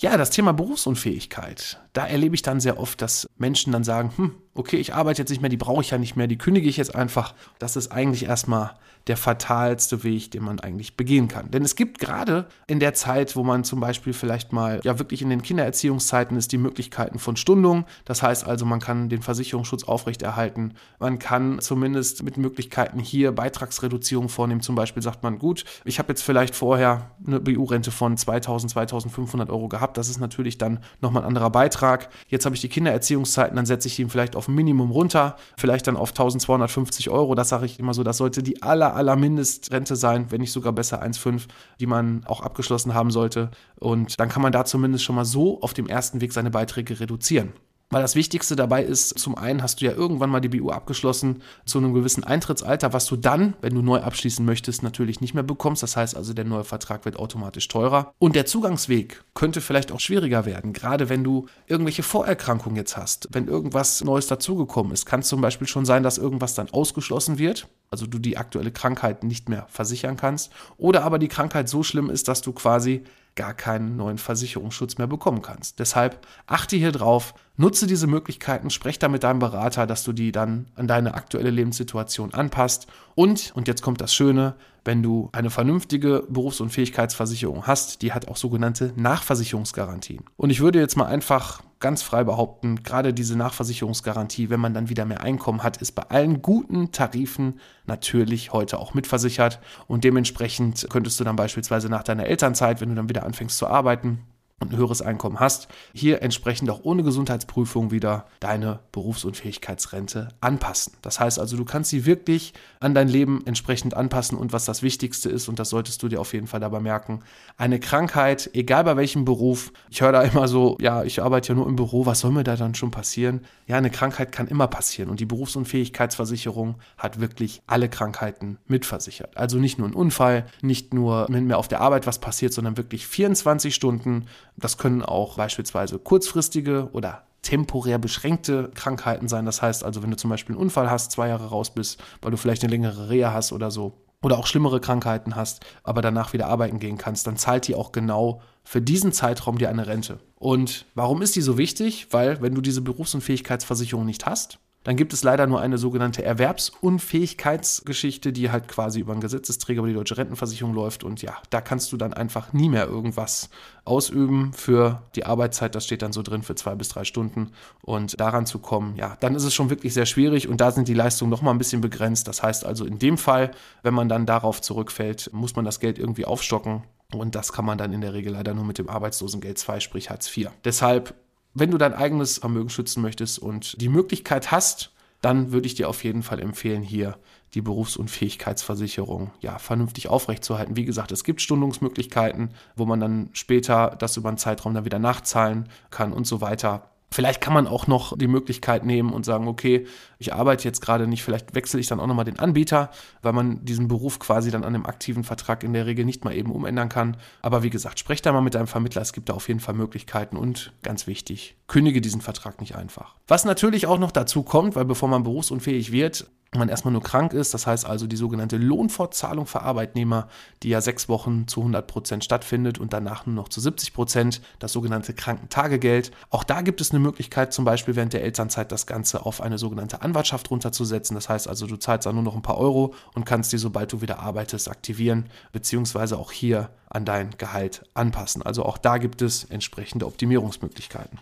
Ja, 0.00 0.16
das 0.16 0.30
Thema 0.30 0.52
Berufsunfähigkeit. 0.52 1.80
Da 1.92 2.06
erlebe 2.06 2.36
ich 2.36 2.42
dann 2.42 2.60
sehr 2.60 2.78
oft, 2.78 3.02
dass 3.02 3.28
Menschen 3.36 3.72
dann 3.72 3.82
sagen, 3.82 4.12
hm, 4.16 4.34
okay, 4.58 4.76
ich 4.76 4.92
arbeite 4.94 5.22
jetzt 5.22 5.30
nicht 5.30 5.40
mehr, 5.40 5.48
die 5.48 5.56
brauche 5.56 5.80
ich 5.82 5.90
ja 5.90 5.98
nicht 5.98 6.16
mehr, 6.16 6.26
die 6.26 6.36
kündige 6.36 6.68
ich 6.68 6.76
jetzt 6.76 6.94
einfach. 6.94 7.34
Das 7.58 7.76
ist 7.76 7.92
eigentlich 7.92 8.24
erstmal 8.24 8.74
der 9.06 9.16
fatalste 9.16 10.04
Weg, 10.04 10.32
den 10.32 10.42
man 10.42 10.60
eigentlich 10.60 10.96
begehen 10.96 11.28
kann. 11.28 11.50
Denn 11.50 11.62
es 11.62 11.76
gibt 11.76 11.98
gerade 11.98 12.46
in 12.66 12.78
der 12.80 12.92
Zeit, 12.92 13.36
wo 13.36 13.42
man 13.42 13.64
zum 13.64 13.80
Beispiel 13.80 14.12
vielleicht 14.12 14.52
mal, 14.52 14.80
ja 14.84 14.98
wirklich 14.98 15.22
in 15.22 15.30
den 15.30 15.42
Kindererziehungszeiten 15.42 16.36
ist, 16.36 16.52
die 16.52 16.58
Möglichkeiten 16.58 17.18
von 17.18 17.36
Stundung. 17.36 17.86
Das 18.04 18.22
heißt 18.22 18.46
also, 18.46 18.66
man 18.66 18.80
kann 18.80 19.08
den 19.08 19.22
Versicherungsschutz 19.22 19.84
aufrechterhalten. 19.84 20.74
Man 20.98 21.18
kann 21.18 21.60
zumindest 21.60 22.22
mit 22.22 22.36
Möglichkeiten 22.36 22.98
hier 22.98 23.32
Beitragsreduzierung 23.32 24.28
vornehmen. 24.28 24.60
Zum 24.60 24.74
Beispiel 24.74 25.02
sagt 25.02 25.22
man, 25.22 25.38
gut, 25.38 25.64
ich 25.84 25.98
habe 25.98 26.10
jetzt 26.10 26.22
vielleicht 26.22 26.54
vorher 26.54 27.12
eine 27.26 27.40
BU-Rente 27.40 27.90
von 27.90 28.16
2000, 28.16 28.72
2500 28.72 29.48
Euro 29.48 29.68
gehabt. 29.68 29.96
Das 29.96 30.08
ist 30.08 30.20
natürlich 30.20 30.58
dann 30.58 30.80
nochmal 31.00 31.22
ein 31.22 31.28
anderer 31.28 31.50
Beitrag. 31.50 32.10
Jetzt 32.28 32.44
habe 32.44 32.54
ich 32.54 32.60
die 32.60 32.68
Kindererziehungszeiten, 32.68 33.56
dann 33.56 33.66
setze 33.66 33.88
ich 33.88 33.98
ihn 33.98 34.10
vielleicht 34.10 34.36
auf 34.36 34.47
ein 34.48 34.54
Minimum 34.54 34.90
runter, 34.90 35.36
vielleicht 35.56 35.86
dann 35.86 35.96
auf 35.96 36.10
1250 36.10 37.10
Euro. 37.10 37.34
Das 37.34 37.48
sage 37.48 37.66
ich 37.66 37.78
immer 37.78 37.94
so, 37.94 38.02
das 38.02 38.16
sollte 38.16 38.42
die 38.42 38.62
aller, 38.62 38.94
aller 38.94 39.16
Mindestrente 39.16 39.96
sein, 39.96 40.30
wenn 40.30 40.40
nicht 40.40 40.52
sogar 40.52 40.72
besser 40.72 41.02
1,5, 41.02 41.46
die 41.80 41.86
man 41.86 42.24
auch 42.26 42.40
abgeschlossen 42.40 42.94
haben 42.94 43.10
sollte. 43.10 43.50
Und 43.78 44.18
dann 44.18 44.28
kann 44.28 44.42
man 44.42 44.52
da 44.52 44.64
zumindest 44.64 45.04
schon 45.04 45.16
mal 45.16 45.24
so 45.24 45.60
auf 45.60 45.74
dem 45.74 45.86
ersten 45.86 46.20
Weg 46.20 46.32
seine 46.32 46.50
Beiträge 46.50 46.98
reduzieren. 47.00 47.52
Weil 47.90 48.02
das 48.02 48.14
Wichtigste 48.14 48.54
dabei 48.54 48.84
ist, 48.84 49.18
zum 49.18 49.36
einen 49.36 49.62
hast 49.62 49.80
du 49.80 49.86
ja 49.86 49.92
irgendwann 49.92 50.28
mal 50.28 50.40
die 50.40 50.50
BU 50.50 50.70
abgeschlossen 50.70 51.42
zu 51.64 51.78
einem 51.78 51.94
gewissen 51.94 52.22
Eintrittsalter, 52.22 52.92
was 52.92 53.06
du 53.06 53.16
dann, 53.16 53.54
wenn 53.62 53.74
du 53.74 53.80
neu 53.80 54.00
abschließen 54.00 54.44
möchtest, 54.44 54.82
natürlich 54.82 55.22
nicht 55.22 55.32
mehr 55.32 55.42
bekommst. 55.42 55.82
Das 55.82 55.96
heißt 55.96 56.14
also, 56.14 56.34
der 56.34 56.44
neue 56.44 56.64
Vertrag 56.64 57.06
wird 57.06 57.16
automatisch 57.16 57.66
teurer. 57.68 58.12
Und 58.18 58.36
der 58.36 58.44
Zugangsweg 58.44 59.24
könnte 59.34 59.62
vielleicht 59.62 59.90
auch 59.90 60.00
schwieriger 60.00 60.44
werden, 60.44 60.74
gerade 60.74 61.08
wenn 61.08 61.24
du 61.24 61.46
irgendwelche 61.66 62.02
Vorerkrankungen 62.02 62.76
jetzt 62.76 62.98
hast. 62.98 63.28
Wenn 63.32 63.48
irgendwas 63.48 64.04
Neues 64.04 64.26
dazugekommen 64.26 64.92
ist, 64.92 65.06
kann 65.06 65.20
es 65.20 65.28
zum 65.28 65.40
Beispiel 65.40 65.66
schon 65.66 65.86
sein, 65.86 66.02
dass 66.02 66.18
irgendwas 66.18 66.54
dann 66.54 66.68
ausgeschlossen 66.70 67.38
wird. 67.38 67.68
Also 67.90 68.06
du 68.06 68.18
die 68.18 68.36
aktuelle 68.36 68.70
Krankheit 68.70 69.24
nicht 69.24 69.48
mehr 69.48 69.66
versichern 69.70 70.18
kannst. 70.18 70.52
Oder 70.76 71.04
aber 71.04 71.18
die 71.18 71.28
Krankheit 71.28 71.70
so 71.70 71.82
schlimm 71.82 72.10
ist, 72.10 72.28
dass 72.28 72.42
du 72.42 72.52
quasi 72.52 73.04
gar 73.38 73.54
keinen 73.54 73.96
neuen 73.96 74.18
Versicherungsschutz 74.18 74.98
mehr 74.98 75.06
bekommen 75.06 75.42
kannst. 75.42 75.78
Deshalb 75.78 76.26
achte 76.46 76.76
hier 76.76 76.90
drauf, 76.90 77.34
nutze 77.58 77.86
diese 77.86 78.06
Möglichkeiten, 78.06 78.70
sprech 78.70 78.98
da 78.98 79.08
mit 79.08 79.24
deinem 79.24 79.40
Berater, 79.40 79.86
dass 79.86 80.04
du 80.04 80.12
die 80.12 80.32
dann 80.32 80.66
an 80.76 80.88
deine 80.88 81.14
aktuelle 81.14 81.50
Lebenssituation 81.50 82.32
anpasst. 82.32 82.86
Und, 83.14 83.52
und 83.54 83.68
jetzt 83.68 83.82
kommt 83.82 84.00
das 84.00 84.14
Schöne, 84.14 84.54
wenn 84.84 85.02
du 85.02 85.28
eine 85.32 85.50
vernünftige 85.50 86.24
Berufsunfähigkeitsversicherung 86.28 87.66
hast, 87.66 88.00
die 88.00 88.12
hat 88.12 88.28
auch 88.28 88.36
sogenannte 88.36 88.94
Nachversicherungsgarantien. 88.96 90.24
Und 90.36 90.50
ich 90.50 90.60
würde 90.60 90.78
jetzt 90.78 90.96
mal 90.96 91.06
einfach 91.06 91.62
ganz 91.80 92.02
frei 92.02 92.24
behaupten, 92.24 92.82
gerade 92.82 93.12
diese 93.12 93.36
Nachversicherungsgarantie, 93.36 94.50
wenn 94.50 94.60
man 94.60 94.74
dann 94.74 94.88
wieder 94.88 95.04
mehr 95.04 95.20
Einkommen 95.20 95.62
hat, 95.62 95.76
ist 95.78 95.92
bei 95.92 96.04
allen 96.04 96.42
guten 96.42 96.92
Tarifen 96.92 97.60
natürlich 97.86 98.52
heute 98.52 98.78
auch 98.78 98.94
mitversichert. 98.94 99.60
Und 99.86 100.04
dementsprechend 100.04 100.86
könntest 100.90 101.20
du 101.20 101.24
dann 101.24 101.36
beispielsweise 101.36 101.88
nach 101.88 102.02
deiner 102.02 102.26
Elternzeit, 102.26 102.80
wenn 102.80 102.88
du 102.90 102.94
dann 102.94 103.08
wieder 103.08 103.24
anfängst 103.24 103.58
zu 103.58 103.66
arbeiten, 103.66 104.20
und 104.60 104.72
ein 104.72 104.76
höheres 104.76 105.02
Einkommen 105.02 105.40
hast, 105.40 105.68
hier 105.92 106.22
entsprechend 106.22 106.68
auch 106.70 106.80
ohne 106.82 107.02
Gesundheitsprüfung 107.02 107.90
wieder 107.90 108.26
deine 108.40 108.80
Berufsunfähigkeitsrente 108.92 110.28
anpassen. 110.40 110.94
Das 111.02 111.20
heißt 111.20 111.38
also, 111.38 111.56
du 111.56 111.64
kannst 111.64 111.90
sie 111.90 112.06
wirklich 112.06 112.54
an 112.80 112.94
dein 112.94 113.08
Leben 113.08 113.42
entsprechend 113.46 113.94
anpassen 113.94 114.36
und 114.36 114.52
was 114.52 114.64
das 114.64 114.82
Wichtigste 114.82 115.28
ist, 115.28 115.48
und 115.48 115.58
das 115.58 115.70
solltest 115.70 116.02
du 116.02 116.08
dir 116.08 116.20
auf 116.20 116.32
jeden 116.32 116.46
Fall 116.46 116.60
dabei 116.60 116.80
merken, 116.80 117.20
eine 117.56 117.78
Krankheit, 117.78 118.50
egal 118.52 118.84
bei 118.84 118.96
welchem 118.96 119.24
Beruf, 119.24 119.72
ich 119.90 120.00
höre 120.00 120.12
da 120.12 120.22
immer 120.22 120.48
so, 120.48 120.76
ja, 120.80 121.04
ich 121.04 121.22
arbeite 121.22 121.50
ja 121.50 121.54
nur 121.54 121.66
im 121.68 121.76
Büro, 121.76 122.06
was 122.06 122.20
soll 122.20 122.32
mir 122.32 122.44
da 122.44 122.56
dann 122.56 122.74
schon 122.74 122.90
passieren? 122.90 123.42
Ja, 123.66 123.76
eine 123.76 123.90
Krankheit 123.90 124.32
kann 124.32 124.48
immer 124.48 124.66
passieren 124.66 125.10
und 125.10 125.20
die 125.20 125.26
Berufsunfähigkeitsversicherung 125.26 126.76
hat 126.96 127.20
wirklich 127.20 127.62
alle 127.66 127.88
Krankheiten 127.88 128.58
mitversichert. 128.66 129.36
Also 129.36 129.58
nicht 129.58 129.78
nur 129.78 129.88
ein 129.88 129.94
Unfall, 129.94 130.46
nicht 130.62 130.94
nur, 130.94 131.26
wenn 131.28 131.46
mir 131.46 131.58
auf 131.58 131.68
der 131.68 131.80
Arbeit 131.80 132.06
was 132.06 132.18
passiert, 132.18 132.52
sondern 132.52 132.76
wirklich 132.76 133.06
24 133.06 133.74
Stunden 133.74 134.26
das 134.58 134.78
können 134.78 135.02
auch 135.02 135.36
beispielsweise 135.36 135.98
kurzfristige 135.98 136.90
oder 136.92 137.24
temporär 137.42 137.98
beschränkte 137.98 138.70
Krankheiten 138.74 139.28
sein. 139.28 139.46
Das 139.46 139.62
heißt 139.62 139.84
also, 139.84 140.02
wenn 140.02 140.10
du 140.10 140.16
zum 140.16 140.30
Beispiel 140.30 140.54
einen 140.54 140.62
Unfall 140.62 140.90
hast, 140.90 141.12
zwei 141.12 141.28
Jahre 141.28 141.48
raus 141.48 141.70
bist, 141.70 142.02
weil 142.20 142.30
du 142.30 142.36
vielleicht 142.36 142.62
eine 142.62 142.70
längere 142.70 143.08
Reha 143.08 143.32
hast 143.32 143.52
oder 143.52 143.70
so, 143.70 143.94
oder 144.20 144.38
auch 144.38 144.46
schlimmere 144.46 144.80
Krankheiten 144.80 145.36
hast, 145.36 145.64
aber 145.84 146.02
danach 146.02 146.32
wieder 146.32 146.48
arbeiten 146.48 146.80
gehen 146.80 146.98
kannst, 146.98 147.26
dann 147.26 147.36
zahlt 147.36 147.68
die 147.68 147.74
auch 147.74 147.92
genau 147.92 148.42
für 148.64 148.82
diesen 148.82 149.12
Zeitraum 149.12 149.58
dir 149.58 149.68
eine 149.68 149.86
Rente. 149.86 150.18
Und 150.34 150.86
warum 150.94 151.22
ist 151.22 151.36
die 151.36 151.40
so 151.40 151.56
wichtig? 151.56 152.08
Weil 152.10 152.42
wenn 152.42 152.54
du 152.54 152.60
diese 152.60 152.82
Berufsunfähigkeitsversicherung 152.82 154.04
nicht 154.04 154.26
hast, 154.26 154.58
dann 154.88 154.96
gibt 154.96 155.12
es 155.12 155.22
leider 155.22 155.46
nur 155.46 155.60
eine 155.60 155.76
sogenannte 155.76 156.24
Erwerbsunfähigkeitsgeschichte, 156.24 158.32
die 158.32 158.50
halt 158.50 158.68
quasi 158.68 159.00
über 159.00 159.12
einen 159.12 159.20
Gesetzesträger 159.20 159.80
über 159.80 159.88
die 159.88 159.92
deutsche 159.92 160.16
Rentenversicherung 160.16 160.72
läuft. 160.72 161.04
Und 161.04 161.20
ja, 161.20 161.36
da 161.50 161.60
kannst 161.60 161.92
du 161.92 161.98
dann 161.98 162.14
einfach 162.14 162.54
nie 162.54 162.70
mehr 162.70 162.86
irgendwas 162.86 163.50
ausüben 163.84 164.54
für 164.54 165.02
die 165.14 165.26
Arbeitszeit. 165.26 165.74
Das 165.74 165.84
steht 165.84 166.00
dann 166.00 166.14
so 166.14 166.22
drin 166.22 166.40
für 166.40 166.54
zwei 166.54 166.74
bis 166.74 166.88
drei 166.88 167.04
Stunden. 167.04 167.52
Und 167.82 168.18
daran 168.18 168.46
zu 168.46 168.60
kommen, 168.60 168.96
ja, 168.96 169.18
dann 169.20 169.34
ist 169.34 169.44
es 169.44 169.52
schon 169.52 169.68
wirklich 169.68 169.92
sehr 169.92 170.06
schwierig. 170.06 170.48
Und 170.48 170.62
da 170.62 170.70
sind 170.70 170.88
die 170.88 170.94
Leistungen 170.94 171.30
nochmal 171.30 171.52
ein 171.52 171.58
bisschen 171.58 171.82
begrenzt. 171.82 172.26
Das 172.26 172.42
heißt 172.42 172.64
also 172.64 172.86
in 172.86 172.98
dem 172.98 173.18
Fall, 173.18 173.50
wenn 173.82 173.92
man 173.92 174.08
dann 174.08 174.24
darauf 174.24 174.62
zurückfällt, 174.62 175.28
muss 175.34 175.54
man 175.54 175.66
das 175.66 175.80
Geld 175.80 175.98
irgendwie 175.98 176.24
aufstocken. 176.24 176.84
Und 177.12 177.34
das 177.34 177.52
kann 177.52 177.66
man 177.66 177.76
dann 177.76 177.92
in 177.92 178.00
der 178.00 178.14
Regel 178.14 178.32
leider 178.32 178.54
nur 178.54 178.64
mit 178.64 178.78
dem 178.78 178.88
Arbeitslosengeld 178.88 179.58
2, 179.58 179.80
sprich 179.80 180.08
Hartz 180.08 180.34
IV. 180.34 180.48
Deshalb 180.64 181.12
wenn 181.60 181.70
du 181.70 181.78
dein 181.78 181.94
eigenes 181.94 182.38
Vermögen 182.38 182.70
schützen 182.70 183.02
möchtest 183.02 183.38
und 183.38 183.80
die 183.80 183.88
Möglichkeit 183.88 184.50
hast, 184.50 184.92
dann 185.20 185.52
würde 185.52 185.66
ich 185.66 185.74
dir 185.74 185.88
auf 185.88 186.04
jeden 186.04 186.22
Fall 186.22 186.40
empfehlen, 186.40 186.82
hier 186.82 187.18
die 187.54 187.62
Berufsunfähigkeitsversicherung 187.62 189.30
ja 189.40 189.58
vernünftig 189.58 190.08
aufrechtzuerhalten. 190.08 190.76
Wie 190.76 190.84
gesagt, 190.84 191.12
es 191.12 191.24
gibt 191.24 191.40
Stundungsmöglichkeiten, 191.40 192.50
wo 192.76 192.84
man 192.84 193.00
dann 193.00 193.30
später 193.32 193.96
das 193.98 194.16
über 194.16 194.28
einen 194.28 194.38
Zeitraum 194.38 194.74
dann 194.74 194.84
wieder 194.84 194.98
nachzahlen 194.98 195.68
kann 195.90 196.12
und 196.12 196.26
so 196.26 196.40
weiter. 196.40 196.90
Vielleicht 197.10 197.40
kann 197.40 197.54
man 197.54 197.66
auch 197.66 197.86
noch 197.86 198.16
die 198.16 198.28
Möglichkeit 198.28 198.84
nehmen 198.84 199.12
und 199.12 199.24
sagen, 199.24 199.48
okay, 199.48 199.86
ich 200.18 200.34
arbeite 200.34 200.64
jetzt 200.64 200.80
gerade 200.80 201.06
nicht, 201.06 201.22
vielleicht 201.22 201.54
wechsle 201.54 201.80
ich 201.80 201.86
dann 201.86 202.00
auch 202.00 202.06
nochmal 202.06 202.26
den 202.26 202.38
Anbieter, 202.38 202.90
weil 203.22 203.32
man 203.32 203.64
diesen 203.64 203.88
Beruf 203.88 204.18
quasi 204.18 204.50
dann 204.50 204.64
an 204.64 204.74
dem 204.74 204.86
aktiven 204.86 205.24
Vertrag 205.24 205.64
in 205.64 205.72
der 205.72 205.86
Regel 205.86 206.04
nicht 206.04 206.24
mal 206.24 206.34
eben 206.34 206.52
umändern 206.52 206.88
kann. 206.88 207.16
Aber 207.40 207.62
wie 207.62 207.70
gesagt, 207.70 207.98
sprech 207.98 208.20
da 208.20 208.32
mal 208.32 208.42
mit 208.42 208.54
deinem 208.54 208.66
Vermittler, 208.66 209.02
es 209.02 209.12
gibt 209.12 209.30
da 209.30 209.34
auf 209.34 209.48
jeden 209.48 209.60
Fall 209.60 209.74
Möglichkeiten 209.74 210.36
und 210.36 210.72
ganz 210.82 211.06
wichtig, 211.06 211.56
kündige 211.68 212.00
diesen 212.00 212.20
Vertrag 212.20 212.60
nicht 212.60 212.74
einfach. 212.74 213.14
Was 213.28 213.44
natürlich 213.44 213.86
auch 213.86 213.98
noch 213.98 214.10
dazu 214.10 214.42
kommt, 214.42 214.74
weil 214.74 214.86
bevor 214.86 215.08
man 215.08 215.22
berufsunfähig 215.22 215.92
wird, 215.92 216.26
man 216.56 216.70
erstmal 216.70 216.92
nur 216.92 217.02
krank 217.02 217.34
ist, 217.34 217.52
das 217.52 217.66
heißt 217.66 217.84
also 217.84 218.06
die 218.06 218.16
sogenannte 218.16 218.56
Lohnfortzahlung 218.56 219.44
für 219.44 219.60
Arbeitnehmer, 219.60 220.28
die 220.62 220.70
ja 220.70 220.80
sechs 220.80 221.08
Wochen 221.08 221.46
zu 221.46 221.60
100 221.60 221.86
Prozent 221.86 222.24
stattfindet 222.24 222.78
und 222.78 222.94
danach 222.94 223.26
nur 223.26 223.34
noch 223.34 223.50
zu 223.50 223.60
70 223.60 223.92
Prozent, 223.92 224.40
das 224.58 224.72
sogenannte 224.72 225.12
Krankentagegeld. 225.12 226.10
Auch 226.30 226.44
da 226.44 226.62
gibt 226.62 226.80
es 226.80 226.90
eine 226.90 227.00
Möglichkeit, 227.00 227.52
zum 227.52 227.66
Beispiel 227.66 227.96
während 227.96 228.14
der 228.14 228.24
Elternzeit 228.24 228.72
das 228.72 228.86
Ganze 228.86 229.26
auf 229.26 229.42
eine 229.42 229.58
sogenannte 229.58 230.00
Anwartschaft 230.00 230.50
runterzusetzen. 230.50 231.14
Das 231.14 231.28
heißt 231.28 231.48
also, 231.48 231.66
du 231.66 231.76
zahlst 231.76 232.06
dann 232.06 232.14
nur 232.14 232.24
noch 232.24 232.34
ein 232.34 232.42
paar 232.42 232.58
Euro 232.58 232.94
und 233.14 233.26
kannst 233.26 233.52
die, 233.52 233.58
sobald 233.58 233.92
du 233.92 234.00
wieder 234.00 234.20
arbeitest, 234.20 234.70
aktivieren, 234.70 235.28
beziehungsweise 235.52 236.18
auch 236.18 236.32
hier 236.32 236.70
an 236.88 237.04
dein 237.04 237.32
Gehalt 237.36 237.84
anpassen. 237.92 238.40
Also 238.40 238.64
auch 238.64 238.78
da 238.78 238.96
gibt 238.96 239.20
es 239.20 239.44
entsprechende 239.44 240.06
Optimierungsmöglichkeiten. 240.06 241.18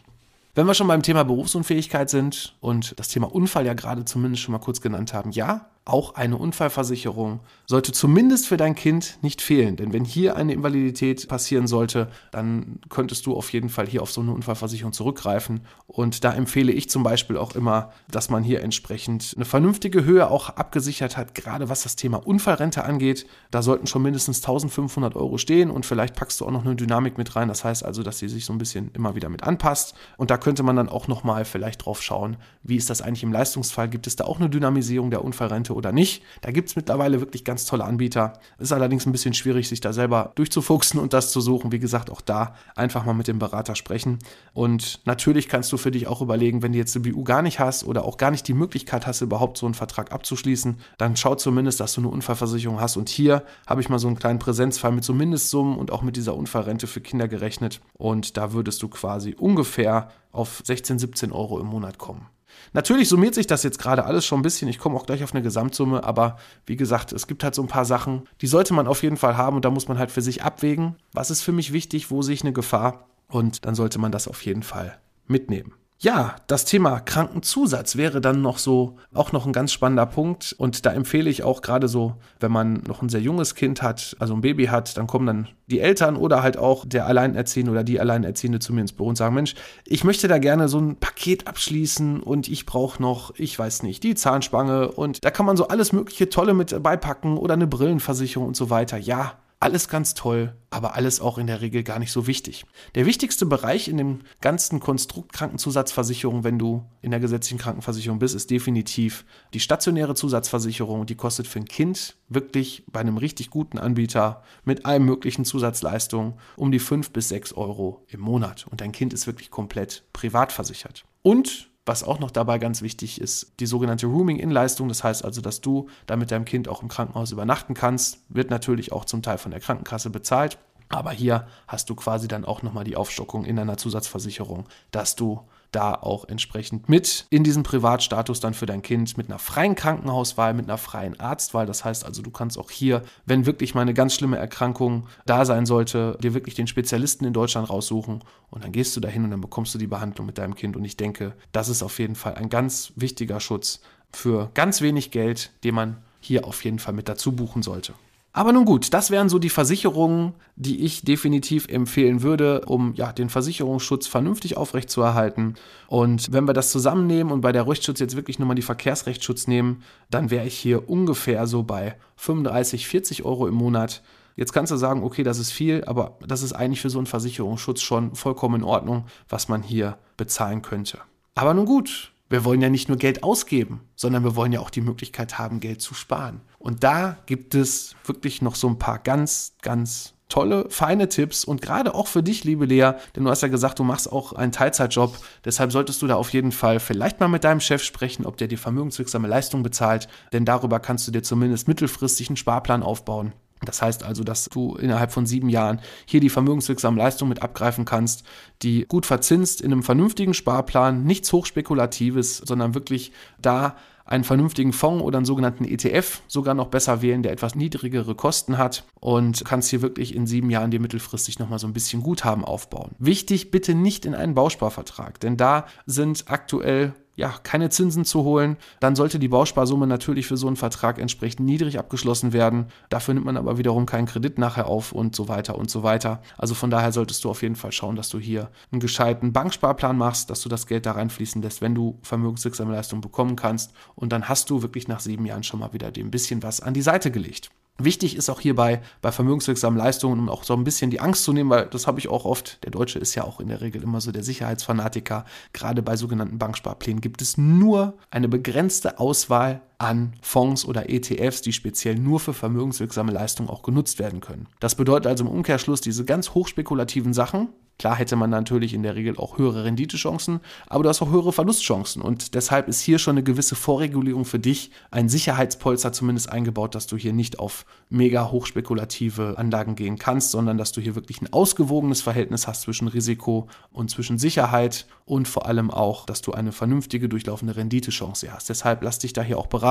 Wenn 0.56 0.66
wir 0.66 0.72
schon 0.72 0.86
beim 0.86 1.02
Thema 1.02 1.22
Berufsunfähigkeit 1.22 2.08
sind 2.08 2.56
und 2.60 2.98
das 2.98 3.08
Thema 3.08 3.30
Unfall 3.30 3.66
ja 3.66 3.74
gerade 3.74 4.06
zumindest 4.06 4.42
schon 4.42 4.52
mal 4.52 4.58
kurz 4.58 4.80
genannt 4.80 5.12
haben, 5.12 5.30
ja, 5.30 5.68
auch 5.86 6.16
eine 6.16 6.36
Unfallversicherung 6.36 7.40
sollte 7.64 7.92
zumindest 7.92 8.48
für 8.48 8.56
dein 8.56 8.74
Kind 8.74 9.18
nicht 9.22 9.40
fehlen. 9.40 9.76
Denn 9.76 9.92
wenn 9.92 10.04
hier 10.04 10.34
eine 10.34 10.52
Invalidität 10.52 11.28
passieren 11.28 11.68
sollte, 11.68 12.08
dann 12.32 12.80
könntest 12.88 13.24
du 13.24 13.36
auf 13.36 13.52
jeden 13.52 13.68
Fall 13.68 13.86
hier 13.86 14.02
auf 14.02 14.10
so 14.10 14.20
eine 14.20 14.32
Unfallversicherung 14.32 14.92
zurückgreifen. 14.92 15.60
Und 15.86 16.24
da 16.24 16.34
empfehle 16.34 16.72
ich 16.72 16.90
zum 16.90 17.04
Beispiel 17.04 17.36
auch 17.36 17.54
immer, 17.54 17.92
dass 18.10 18.30
man 18.30 18.42
hier 18.42 18.62
entsprechend 18.62 19.34
eine 19.36 19.44
vernünftige 19.44 20.04
Höhe 20.04 20.28
auch 20.28 20.50
abgesichert 20.50 21.16
hat, 21.16 21.36
gerade 21.36 21.68
was 21.68 21.84
das 21.84 21.94
Thema 21.94 22.16
Unfallrente 22.18 22.82
angeht. 22.82 23.26
Da 23.52 23.62
sollten 23.62 23.86
schon 23.86 24.02
mindestens 24.02 24.38
1500 24.38 25.14
Euro 25.14 25.38
stehen 25.38 25.70
und 25.70 25.86
vielleicht 25.86 26.16
packst 26.16 26.40
du 26.40 26.46
auch 26.46 26.50
noch 26.50 26.64
eine 26.64 26.74
Dynamik 26.74 27.16
mit 27.16 27.36
rein. 27.36 27.46
Das 27.46 27.64
heißt 27.64 27.84
also, 27.84 28.02
dass 28.02 28.18
sie 28.18 28.28
sich 28.28 28.44
so 28.44 28.52
ein 28.52 28.58
bisschen 28.58 28.90
immer 28.92 29.14
wieder 29.14 29.28
mit 29.28 29.44
anpasst. 29.44 29.94
Und 30.16 30.32
da 30.32 30.36
könnte 30.36 30.64
man 30.64 30.74
dann 30.74 30.88
auch 30.88 31.06
nochmal 31.06 31.44
vielleicht 31.44 31.86
drauf 31.86 32.02
schauen, 32.02 32.38
wie 32.64 32.76
ist 32.76 32.90
das 32.90 33.02
eigentlich 33.02 33.22
im 33.22 33.32
Leistungsfall? 33.32 33.88
Gibt 33.88 34.08
es 34.08 34.16
da 34.16 34.24
auch 34.24 34.40
eine 34.40 34.50
Dynamisierung 34.50 35.10
der 35.10 35.24
Unfallrente 35.24 35.75
oder 35.76 35.92
nicht. 35.92 36.22
Da 36.40 36.50
gibt 36.50 36.68
es 36.70 36.76
mittlerweile 36.76 37.20
wirklich 37.20 37.44
ganz 37.44 37.66
tolle 37.66 37.84
Anbieter. 37.84 38.32
Ist 38.58 38.72
allerdings 38.72 39.06
ein 39.06 39.12
bisschen 39.12 39.34
schwierig, 39.34 39.68
sich 39.68 39.80
da 39.80 39.92
selber 39.92 40.32
durchzufuchsen 40.34 40.98
und 40.98 41.12
das 41.12 41.30
zu 41.30 41.40
suchen. 41.40 41.70
Wie 41.70 41.78
gesagt, 41.78 42.10
auch 42.10 42.20
da 42.20 42.54
einfach 42.74 43.04
mal 43.04 43.12
mit 43.12 43.28
dem 43.28 43.38
Berater 43.38 43.76
sprechen. 43.76 44.18
Und 44.54 45.00
natürlich 45.04 45.48
kannst 45.48 45.70
du 45.72 45.76
für 45.76 45.90
dich 45.90 46.06
auch 46.06 46.22
überlegen, 46.22 46.62
wenn 46.62 46.72
du 46.72 46.78
jetzt 46.78 46.96
eine 46.96 47.08
BU 47.08 47.22
gar 47.22 47.42
nicht 47.42 47.60
hast 47.60 47.84
oder 47.84 48.04
auch 48.04 48.16
gar 48.16 48.30
nicht 48.30 48.48
die 48.48 48.54
Möglichkeit 48.54 49.06
hast, 49.06 49.20
überhaupt 49.20 49.58
so 49.58 49.66
einen 49.66 49.74
Vertrag 49.74 50.12
abzuschließen, 50.12 50.78
dann 50.98 51.16
schau 51.16 51.34
zumindest, 51.34 51.80
dass 51.80 51.94
du 51.94 52.00
eine 52.00 52.08
Unfallversicherung 52.08 52.80
hast. 52.80 52.96
Und 52.96 53.08
hier 53.08 53.44
habe 53.66 53.80
ich 53.80 53.88
mal 53.88 53.98
so 53.98 54.08
einen 54.08 54.18
kleinen 54.18 54.38
Präsenzfall 54.38 54.92
mit 54.92 55.04
so 55.04 55.12
Mindestsummen 55.12 55.76
und 55.76 55.90
auch 55.90 56.02
mit 56.02 56.16
dieser 56.16 56.34
Unfallrente 56.34 56.86
für 56.86 57.00
Kinder 57.00 57.28
gerechnet. 57.28 57.80
Und 57.94 58.36
da 58.36 58.52
würdest 58.52 58.82
du 58.82 58.88
quasi 58.88 59.34
ungefähr 59.38 60.08
auf 60.32 60.62
16, 60.64 60.98
17 60.98 61.32
Euro 61.32 61.60
im 61.60 61.66
Monat 61.66 61.98
kommen. 61.98 62.26
Natürlich 62.72 63.08
summiert 63.08 63.34
sich 63.34 63.46
das 63.46 63.62
jetzt 63.62 63.78
gerade 63.78 64.04
alles 64.04 64.26
schon 64.26 64.40
ein 64.40 64.42
bisschen. 64.42 64.68
Ich 64.68 64.78
komme 64.78 64.96
auch 64.96 65.06
gleich 65.06 65.24
auf 65.24 65.34
eine 65.34 65.42
Gesamtsumme, 65.42 66.04
aber 66.04 66.36
wie 66.66 66.76
gesagt, 66.76 67.12
es 67.12 67.26
gibt 67.26 67.44
halt 67.44 67.54
so 67.54 67.62
ein 67.62 67.68
paar 67.68 67.84
Sachen, 67.84 68.28
die 68.40 68.46
sollte 68.46 68.74
man 68.74 68.86
auf 68.86 69.02
jeden 69.02 69.16
Fall 69.16 69.36
haben 69.36 69.56
und 69.56 69.64
da 69.64 69.70
muss 69.70 69.88
man 69.88 69.98
halt 69.98 70.10
für 70.10 70.22
sich 70.22 70.42
abwägen, 70.42 70.96
was 71.12 71.30
ist 71.30 71.42
für 71.42 71.52
mich 71.52 71.72
wichtig, 71.72 72.10
wo 72.10 72.22
sehe 72.22 72.34
ich 72.34 72.42
eine 72.42 72.52
Gefahr 72.52 73.06
und 73.28 73.66
dann 73.66 73.74
sollte 73.74 73.98
man 73.98 74.12
das 74.12 74.28
auf 74.28 74.44
jeden 74.44 74.62
Fall 74.62 74.98
mitnehmen. 75.26 75.74
Ja, 75.98 76.36
das 76.46 76.66
Thema 76.66 77.00
Krankenzusatz 77.00 77.96
wäre 77.96 78.20
dann 78.20 78.42
noch 78.42 78.58
so 78.58 78.96
auch 79.14 79.32
noch 79.32 79.46
ein 79.46 79.54
ganz 79.54 79.72
spannender 79.72 80.04
Punkt 80.04 80.54
und 80.58 80.84
da 80.84 80.92
empfehle 80.92 81.30
ich 81.30 81.42
auch 81.42 81.62
gerade 81.62 81.88
so, 81.88 82.16
wenn 82.38 82.52
man 82.52 82.82
noch 82.86 83.00
ein 83.00 83.08
sehr 83.08 83.22
junges 83.22 83.54
Kind 83.54 83.80
hat, 83.80 84.14
also 84.18 84.34
ein 84.34 84.42
Baby 84.42 84.66
hat, 84.66 84.98
dann 84.98 85.06
kommen 85.06 85.26
dann 85.26 85.48
die 85.68 85.80
Eltern 85.80 86.16
oder 86.16 86.42
halt 86.42 86.58
auch 86.58 86.84
der 86.84 87.06
Alleinerziehende 87.06 87.72
oder 87.72 87.82
die 87.82 87.98
Alleinerziehende 87.98 88.58
zu 88.58 88.74
mir 88.74 88.82
ins 88.82 88.92
Büro 88.92 89.08
und 89.08 89.16
sagen, 89.16 89.34
Mensch, 89.34 89.54
ich 89.86 90.04
möchte 90.04 90.28
da 90.28 90.36
gerne 90.36 90.68
so 90.68 90.78
ein 90.78 90.96
Paket 90.96 91.46
abschließen 91.46 92.20
und 92.20 92.48
ich 92.48 92.66
brauche 92.66 93.00
noch, 93.00 93.32
ich 93.36 93.58
weiß 93.58 93.82
nicht, 93.82 94.02
die 94.02 94.14
Zahnspange 94.14 94.92
und 94.92 95.24
da 95.24 95.30
kann 95.30 95.46
man 95.46 95.56
so 95.56 95.68
alles 95.68 95.92
mögliche 95.92 96.28
Tolle 96.28 96.52
mit 96.52 96.82
beipacken 96.82 97.38
oder 97.38 97.54
eine 97.54 97.66
Brillenversicherung 97.66 98.48
und 98.48 98.56
so 98.56 98.68
weiter. 98.68 98.98
Ja, 98.98 99.38
alles 99.58 99.88
ganz 99.88 100.14
toll, 100.14 100.54
aber 100.68 100.94
alles 100.94 101.20
auch 101.20 101.38
in 101.38 101.46
der 101.46 101.62
Regel 101.62 101.82
gar 101.82 101.98
nicht 101.98 102.12
so 102.12 102.26
wichtig. 102.26 102.66
Der 102.94 103.06
wichtigste 103.06 103.46
Bereich 103.46 103.88
in 103.88 103.96
dem 103.96 104.20
ganzen 104.40 104.80
Konstrukt 104.80 105.32
Krankenzusatzversicherung, 105.32 106.44
wenn 106.44 106.58
du 106.58 106.84
in 107.00 107.10
der 107.10 107.20
gesetzlichen 107.20 107.58
Krankenversicherung 107.58 108.18
bist, 108.18 108.34
ist 108.34 108.50
definitiv 108.50 109.24
die 109.54 109.60
stationäre 109.60 110.14
Zusatzversicherung. 110.14 111.06
Die 111.06 111.14
kostet 111.14 111.46
für 111.46 111.60
ein 111.60 111.64
Kind 111.64 112.16
wirklich 112.28 112.84
bei 112.86 113.00
einem 113.00 113.16
richtig 113.16 113.50
guten 113.50 113.78
Anbieter 113.78 114.42
mit 114.64 114.84
allen 114.84 115.04
möglichen 115.04 115.44
Zusatzleistungen 115.44 116.34
um 116.56 116.70
die 116.70 116.78
5 116.78 117.10
bis 117.12 117.30
6 117.30 117.54
Euro 117.54 118.04
im 118.08 118.20
Monat. 118.20 118.66
Und 118.70 118.82
dein 118.82 118.92
Kind 118.92 119.14
ist 119.14 119.26
wirklich 119.26 119.50
komplett 119.50 120.04
privat 120.12 120.52
versichert. 120.52 121.04
Und 121.22 121.70
was 121.86 122.02
auch 122.02 122.18
noch 122.18 122.32
dabei 122.32 122.58
ganz 122.58 122.82
wichtig 122.82 123.20
ist, 123.20 123.52
die 123.60 123.66
sogenannte 123.66 124.06
Rooming-In-Leistung. 124.06 124.88
Das 124.88 125.04
heißt 125.04 125.24
also, 125.24 125.40
dass 125.40 125.60
du 125.60 125.88
da 126.06 126.16
mit 126.16 126.32
deinem 126.32 126.44
Kind 126.44 126.68
auch 126.68 126.82
im 126.82 126.88
Krankenhaus 126.88 127.30
übernachten 127.30 127.74
kannst. 127.74 128.18
Wird 128.28 128.50
natürlich 128.50 128.92
auch 128.92 129.04
zum 129.04 129.22
Teil 129.22 129.38
von 129.38 129.52
der 129.52 129.60
Krankenkasse 129.60 130.10
bezahlt. 130.10 130.58
Aber 130.88 131.10
hier 131.10 131.46
hast 131.66 131.88
du 131.88 131.94
quasi 131.94 132.28
dann 132.28 132.44
auch 132.44 132.62
nochmal 132.62 132.84
die 132.84 132.96
Aufstockung 132.96 133.44
in 133.44 133.58
einer 133.58 133.76
Zusatzversicherung, 133.76 134.66
dass 134.90 135.16
du 135.16 135.40
da 135.72 135.94
auch 135.94 136.24
entsprechend 136.28 136.88
mit 136.88 137.26
in 137.30 137.44
diesen 137.44 137.62
Privatstatus 137.62 138.40
dann 138.40 138.54
für 138.54 138.66
dein 138.66 138.82
Kind 138.82 139.16
mit 139.16 139.28
einer 139.28 139.38
freien 139.38 139.74
Krankenhauswahl, 139.74 140.54
mit 140.54 140.66
einer 140.66 140.78
freien 140.78 141.18
Arztwahl. 141.18 141.66
Das 141.66 141.84
heißt 141.84 142.04
also, 142.04 142.22
du 142.22 142.30
kannst 142.30 142.58
auch 142.58 142.70
hier, 142.70 143.02
wenn 143.24 143.46
wirklich 143.46 143.74
mal 143.74 143.82
eine 143.82 143.94
ganz 143.94 144.14
schlimme 144.14 144.38
Erkrankung 144.38 145.06
da 145.26 145.44
sein 145.44 145.66
sollte, 145.66 146.18
dir 146.22 146.34
wirklich 146.34 146.54
den 146.54 146.66
Spezialisten 146.66 147.24
in 147.24 147.32
Deutschland 147.32 147.68
raussuchen 147.68 148.22
und 148.50 148.64
dann 148.64 148.72
gehst 148.72 148.96
du 148.96 149.00
dahin 149.00 149.24
und 149.24 149.30
dann 149.30 149.40
bekommst 149.40 149.74
du 149.74 149.78
die 149.78 149.86
Behandlung 149.86 150.26
mit 150.26 150.38
deinem 150.38 150.54
Kind. 150.54 150.76
Und 150.76 150.84
ich 150.84 150.96
denke, 150.96 151.34
das 151.52 151.68
ist 151.68 151.82
auf 151.82 151.98
jeden 151.98 152.14
Fall 152.14 152.34
ein 152.34 152.48
ganz 152.48 152.92
wichtiger 152.96 153.40
Schutz 153.40 153.80
für 154.12 154.50
ganz 154.54 154.80
wenig 154.80 155.10
Geld, 155.10 155.50
den 155.64 155.74
man 155.74 155.96
hier 156.20 156.44
auf 156.44 156.64
jeden 156.64 156.78
Fall 156.78 156.94
mit 156.94 157.08
dazu 157.08 157.32
buchen 157.32 157.62
sollte. 157.62 157.94
Aber 158.36 158.52
nun 158.52 158.66
gut, 158.66 158.92
das 158.92 159.10
wären 159.10 159.30
so 159.30 159.38
die 159.38 159.48
Versicherungen, 159.48 160.34
die 160.56 160.84
ich 160.84 161.00
definitiv 161.00 161.68
empfehlen 161.68 162.20
würde, 162.20 162.66
um 162.66 162.92
ja, 162.92 163.10
den 163.10 163.30
Versicherungsschutz 163.30 164.06
vernünftig 164.06 164.58
aufrechtzuerhalten. 164.58 165.54
Und 165.86 166.30
wenn 166.34 166.46
wir 166.46 166.52
das 166.52 166.70
zusammennehmen 166.70 167.32
und 167.32 167.40
bei 167.40 167.52
der 167.52 167.66
Rechtsschutz 167.66 167.98
jetzt 167.98 168.14
wirklich 168.14 168.38
nur 168.38 168.46
mal 168.46 168.54
die 168.54 168.60
Verkehrsrechtsschutz 168.60 169.46
nehmen, 169.46 169.82
dann 170.10 170.30
wäre 170.30 170.46
ich 170.46 170.54
hier 170.54 170.90
ungefähr 170.90 171.46
so 171.46 171.62
bei 171.62 171.96
35, 172.16 172.86
40 172.86 173.24
Euro 173.24 173.48
im 173.48 173.54
Monat. 173.54 174.02
Jetzt 174.36 174.52
kannst 174.52 174.70
du 174.70 174.76
sagen, 174.76 175.02
okay, 175.02 175.22
das 175.22 175.38
ist 175.38 175.50
viel, 175.50 175.82
aber 175.86 176.18
das 176.20 176.42
ist 176.42 176.52
eigentlich 176.52 176.82
für 176.82 176.90
so 176.90 176.98
einen 176.98 177.06
Versicherungsschutz 177.06 177.80
schon 177.80 178.14
vollkommen 178.14 178.56
in 178.56 178.64
Ordnung, 178.64 179.06
was 179.30 179.48
man 179.48 179.62
hier 179.62 179.96
bezahlen 180.18 180.60
könnte. 180.60 180.98
Aber 181.34 181.54
nun 181.54 181.64
gut, 181.64 182.12
wir 182.28 182.44
wollen 182.44 182.60
ja 182.60 182.68
nicht 182.68 182.88
nur 182.88 182.98
Geld 182.98 183.22
ausgeben, 183.22 183.80
sondern 183.94 184.24
wir 184.24 184.36
wollen 184.36 184.52
ja 184.52 184.60
auch 184.60 184.70
die 184.70 184.80
Möglichkeit 184.80 185.38
haben, 185.38 185.60
Geld 185.60 185.80
zu 185.80 185.94
sparen. 185.94 186.40
Und 186.58 186.82
da 186.82 187.16
gibt 187.26 187.54
es 187.54 187.94
wirklich 188.04 188.42
noch 188.42 188.56
so 188.56 188.68
ein 188.68 188.78
paar 188.78 188.98
ganz, 188.98 189.54
ganz 189.62 190.14
tolle, 190.28 190.66
feine 190.70 191.08
Tipps 191.08 191.44
und 191.44 191.62
gerade 191.62 191.94
auch 191.94 192.08
für 192.08 192.22
dich, 192.22 192.44
liebe 192.44 192.66
Lea, 192.66 192.92
denn 193.14 193.24
du 193.24 193.30
hast 193.30 193.42
ja 193.42 193.48
gesagt, 193.48 193.78
du 193.78 193.84
machst 193.84 194.10
auch 194.10 194.32
einen 194.32 194.52
Teilzeitjob. 194.52 195.16
Deshalb 195.44 195.70
solltest 195.70 196.02
du 196.02 196.06
da 196.06 196.16
auf 196.16 196.30
jeden 196.30 196.52
Fall 196.52 196.80
vielleicht 196.80 197.20
mal 197.20 197.28
mit 197.28 197.44
deinem 197.44 197.60
Chef 197.60 197.82
sprechen, 197.82 198.26
ob 198.26 198.36
der 198.36 198.48
dir 198.48 198.58
vermögenswirksame 198.58 199.28
Leistung 199.28 199.62
bezahlt, 199.62 200.08
denn 200.32 200.44
darüber 200.44 200.80
kannst 200.80 201.06
du 201.06 201.12
dir 201.12 201.22
zumindest 201.22 201.68
mittelfristig 201.68 202.28
einen 202.28 202.36
Sparplan 202.36 202.82
aufbauen. 202.82 203.32
Das 203.64 203.80
heißt 203.80 204.02
also, 204.04 204.22
dass 204.22 204.44
du 204.46 204.74
innerhalb 204.76 205.12
von 205.12 205.26
sieben 205.26 205.48
Jahren 205.48 205.80
hier 206.04 206.20
die 206.20 206.28
vermögenswirksame 206.28 206.98
Leistung 206.98 207.28
mit 207.28 207.42
abgreifen 207.42 207.84
kannst, 207.84 208.24
die 208.62 208.84
gut 208.86 209.06
verzinst 209.06 209.60
in 209.60 209.72
einem 209.72 209.82
vernünftigen 209.82 210.34
Sparplan, 210.34 211.04
nichts 211.04 211.32
Hochspekulatives, 211.32 212.38
sondern 212.38 212.74
wirklich 212.74 213.12
da 213.40 213.76
einen 214.06 214.24
vernünftigen 214.24 214.72
Fonds 214.72 215.02
oder 215.02 215.18
einen 215.18 215.26
sogenannten 215.26 215.64
ETF 215.64 216.22
sogar 216.28 216.54
noch 216.54 216.68
besser 216.68 217.02
wählen, 217.02 217.22
der 217.22 217.32
etwas 217.32 217.56
niedrigere 217.56 218.14
Kosten 218.14 218.56
hat 218.56 218.84
und 219.00 219.44
kannst 219.44 219.70
hier 219.70 219.82
wirklich 219.82 220.14
in 220.14 220.26
sieben 220.26 220.48
Jahren 220.48 220.70
dir 220.70 220.80
mittelfristig 220.80 221.38
nochmal 221.38 221.58
so 221.58 221.66
ein 221.66 221.72
bisschen 221.72 222.02
Guthaben 222.02 222.44
aufbauen. 222.44 222.92
Wichtig, 222.98 223.50
bitte 223.50 223.74
nicht 223.74 224.06
in 224.06 224.14
einen 224.14 224.34
Bausparvertrag, 224.34 225.18
denn 225.18 225.36
da 225.36 225.66
sind 225.86 226.26
aktuell 226.28 226.94
ja, 227.16 227.34
keine 227.42 227.70
Zinsen 227.70 228.04
zu 228.04 228.22
holen, 228.24 228.56
dann 228.78 228.94
sollte 228.94 229.18
die 229.18 229.28
Bausparsumme 229.28 229.86
natürlich 229.86 230.26
für 230.26 230.36
so 230.36 230.46
einen 230.46 230.56
Vertrag 230.56 230.98
entsprechend 230.98 231.46
niedrig 231.46 231.78
abgeschlossen 231.78 232.32
werden. 232.32 232.66
Dafür 232.90 233.14
nimmt 233.14 233.26
man 233.26 233.38
aber 233.38 233.58
wiederum 233.58 233.86
keinen 233.86 234.06
Kredit 234.06 234.38
nachher 234.38 234.66
auf 234.66 234.92
und 234.92 235.16
so 235.16 235.26
weiter 235.26 235.56
und 235.56 235.70
so 235.70 235.82
weiter. 235.82 236.20
Also 236.36 236.54
von 236.54 236.70
daher 236.70 236.92
solltest 236.92 237.24
du 237.24 237.30
auf 237.30 237.42
jeden 237.42 237.56
Fall 237.56 237.72
schauen, 237.72 237.96
dass 237.96 238.10
du 238.10 238.18
hier 238.18 238.50
einen 238.70 238.80
gescheiten 238.80 239.32
Banksparplan 239.32 239.96
machst, 239.96 240.28
dass 240.30 240.42
du 240.42 240.48
das 240.48 240.66
Geld 240.66 240.84
da 240.84 240.92
reinfließen 240.92 241.40
lässt, 241.40 241.62
wenn 241.62 241.74
du 241.74 241.98
vermögenswirksame 242.02 242.72
Leistung 242.72 243.00
bekommen 243.00 243.34
kannst. 243.34 243.72
Und 243.94 244.12
dann 244.12 244.28
hast 244.28 244.50
du 244.50 244.62
wirklich 244.62 244.86
nach 244.86 245.00
sieben 245.00 245.24
Jahren 245.24 245.42
schon 245.42 245.60
mal 245.60 245.72
wieder 245.72 245.90
dem 245.90 246.10
bisschen 246.10 246.42
was 246.42 246.60
an 246.60 246.74
die 246.74 246.82
Seite 246.82 247.10
gelegt. 247.10 247.50
Wichtig 247.78 248.16
ist 248.16 248.30
auch 248.30 248.40
hierbei 248.40 248.80
bei 249.02 249.12
vermögenswirksamen 249.12 249.78
Leistungen, 249.78 250.18
um 250.18 250.28
auch 250.30 250.44
so 250.44 250.54
ein 250.54 250.64
bisschen 250.64 250.90
die 250.90 251.00
Angst 251.00 251.24
zu 251.24 251.34
nehmen, 251.34 251.50
weil 251.50 251.66
das 251.66 251.86
habe 251.86 251.98
ich 251.98 252.08
auch 252.08 252.24
oft, 252.24 252.64
der 252.64 252.70
Deutsche 252.70 252.98
ist 252.98 253.14
ja 253.14 253.24
auch 253.24 253.38
in 253.38 253.48
der 253.48 253.60
Regel 253.60 253.82
immer 253.82 254.00
so 254.00 254.12
der 254.12 254.22
Sicherheitsfanatiker, 254.22 255.26
gerade 255.52 255.82
bei 255.82 255.96
sogenannten 255.96 256.38
Banksparplänen 256.38 257.02
gibt 257.02 257.20
es 257.20 257.36
nur 257.36 257.98
eine 258.10 258.28
begrenzte 258.28 258.98
Auswahl 258.98 259.60
an 259.78 260.14
Fonds 260.22 260.64
oder 260.64 260.88
ETFs, 260.88 261.42
die 261.42 261.52
speziell 261.52 261.96
nur 261.96 262.20
für 262.20 262.32
vermögenswirksame 262.32 263.12
Leistungen 263.12 263.48
auch 263.48 263.62
genutzt 263.62 263.98
werden 263.98 264.20
können. 264.20 264.48
Das 264.60 264.74
bedeutet 264.74 265.06
also 265.06 265.24
im 265.24 265.30
Umkehrschluss, 265.30 265.80
diese 265.80 266.04
ganz 266.04 266.30
hochspekulativen 266.30 267.12
Sachen, 267.12 267.48
Klar 267.78 267.96
hätte 267.96 268.16
man 268.16 268.30
natürlich 268.30 268.72
in 268.72 268.82
der 268.82 268.94
Regel 268.94 269.18
auch 269.18 269.36
höhere 269.36 269.64
Renditechancen, 269.64 270.40
aber 270.66 270.82
du 270.82 270.88
hast 270.88 271.02
auch 271.02 271.10
höhere 271.10 271.32
Verlustchancen. 271.32 272.00
Und 272.00 272.34
deshalb 272.34 272.68
ist 272.68 272.80
hier 272.80 272.98
schon 272.98 273.16
eine 273.16 273.22
gewisse 273.22 273.54
Vorregulierung 273.54 274.24
für 274.24 274.38
dich, 274.38 274.70
ein 274.90 275.10
Sicherheitspolster 275.10 275.92
zumindest 275.92 276.30
eingebaut, 276.30 276.74
dass 276.74 276.86
du 276.86 276.96
hier 276.96 277.12
nicht 277.12 277.38
auf 277.38 277.66
mega 277.90 278.30
hochspekulative 278.30 279.34
Anlagen 279.36 279.74
gehen 279.74 279.98
kannst, 279.98 280.30
sondern 280.30 280.56
dass 280.56 280.72
du 280.72 280.80
hier 280.80 280.94
wirklich 280.94 281.20
ein 281.20 281.32
ausgewogenes 281.32 282.00
Verhältnis 282.00 282.46
hast 282.46 282.62
zwischen 282.62 282.88
Risiko 282.88 283.48
und 283.72 283.90
zwischen 283.90 284.16
Sicherheit 284.16 284.86
und 285.04 285.28
vor 285.28 285.44
allem 285.44 285.70
auch, 285.70 286.06
dass 286.06 286.22
du 286.22 286.32
eine 286.32 286.52
vernünftige 286.52 287.10
durchlaufende 287.10 287.56
Renditechance 287.56 288.32
hast. 288.32 288.48
Deshalb 288.48 288.82
lass 288.82 289.00
dich 289.00 289.12
da 289.12 289.22
hier 289.22 289.36
auch 289.36 289.48
beraten. 289.48 289.65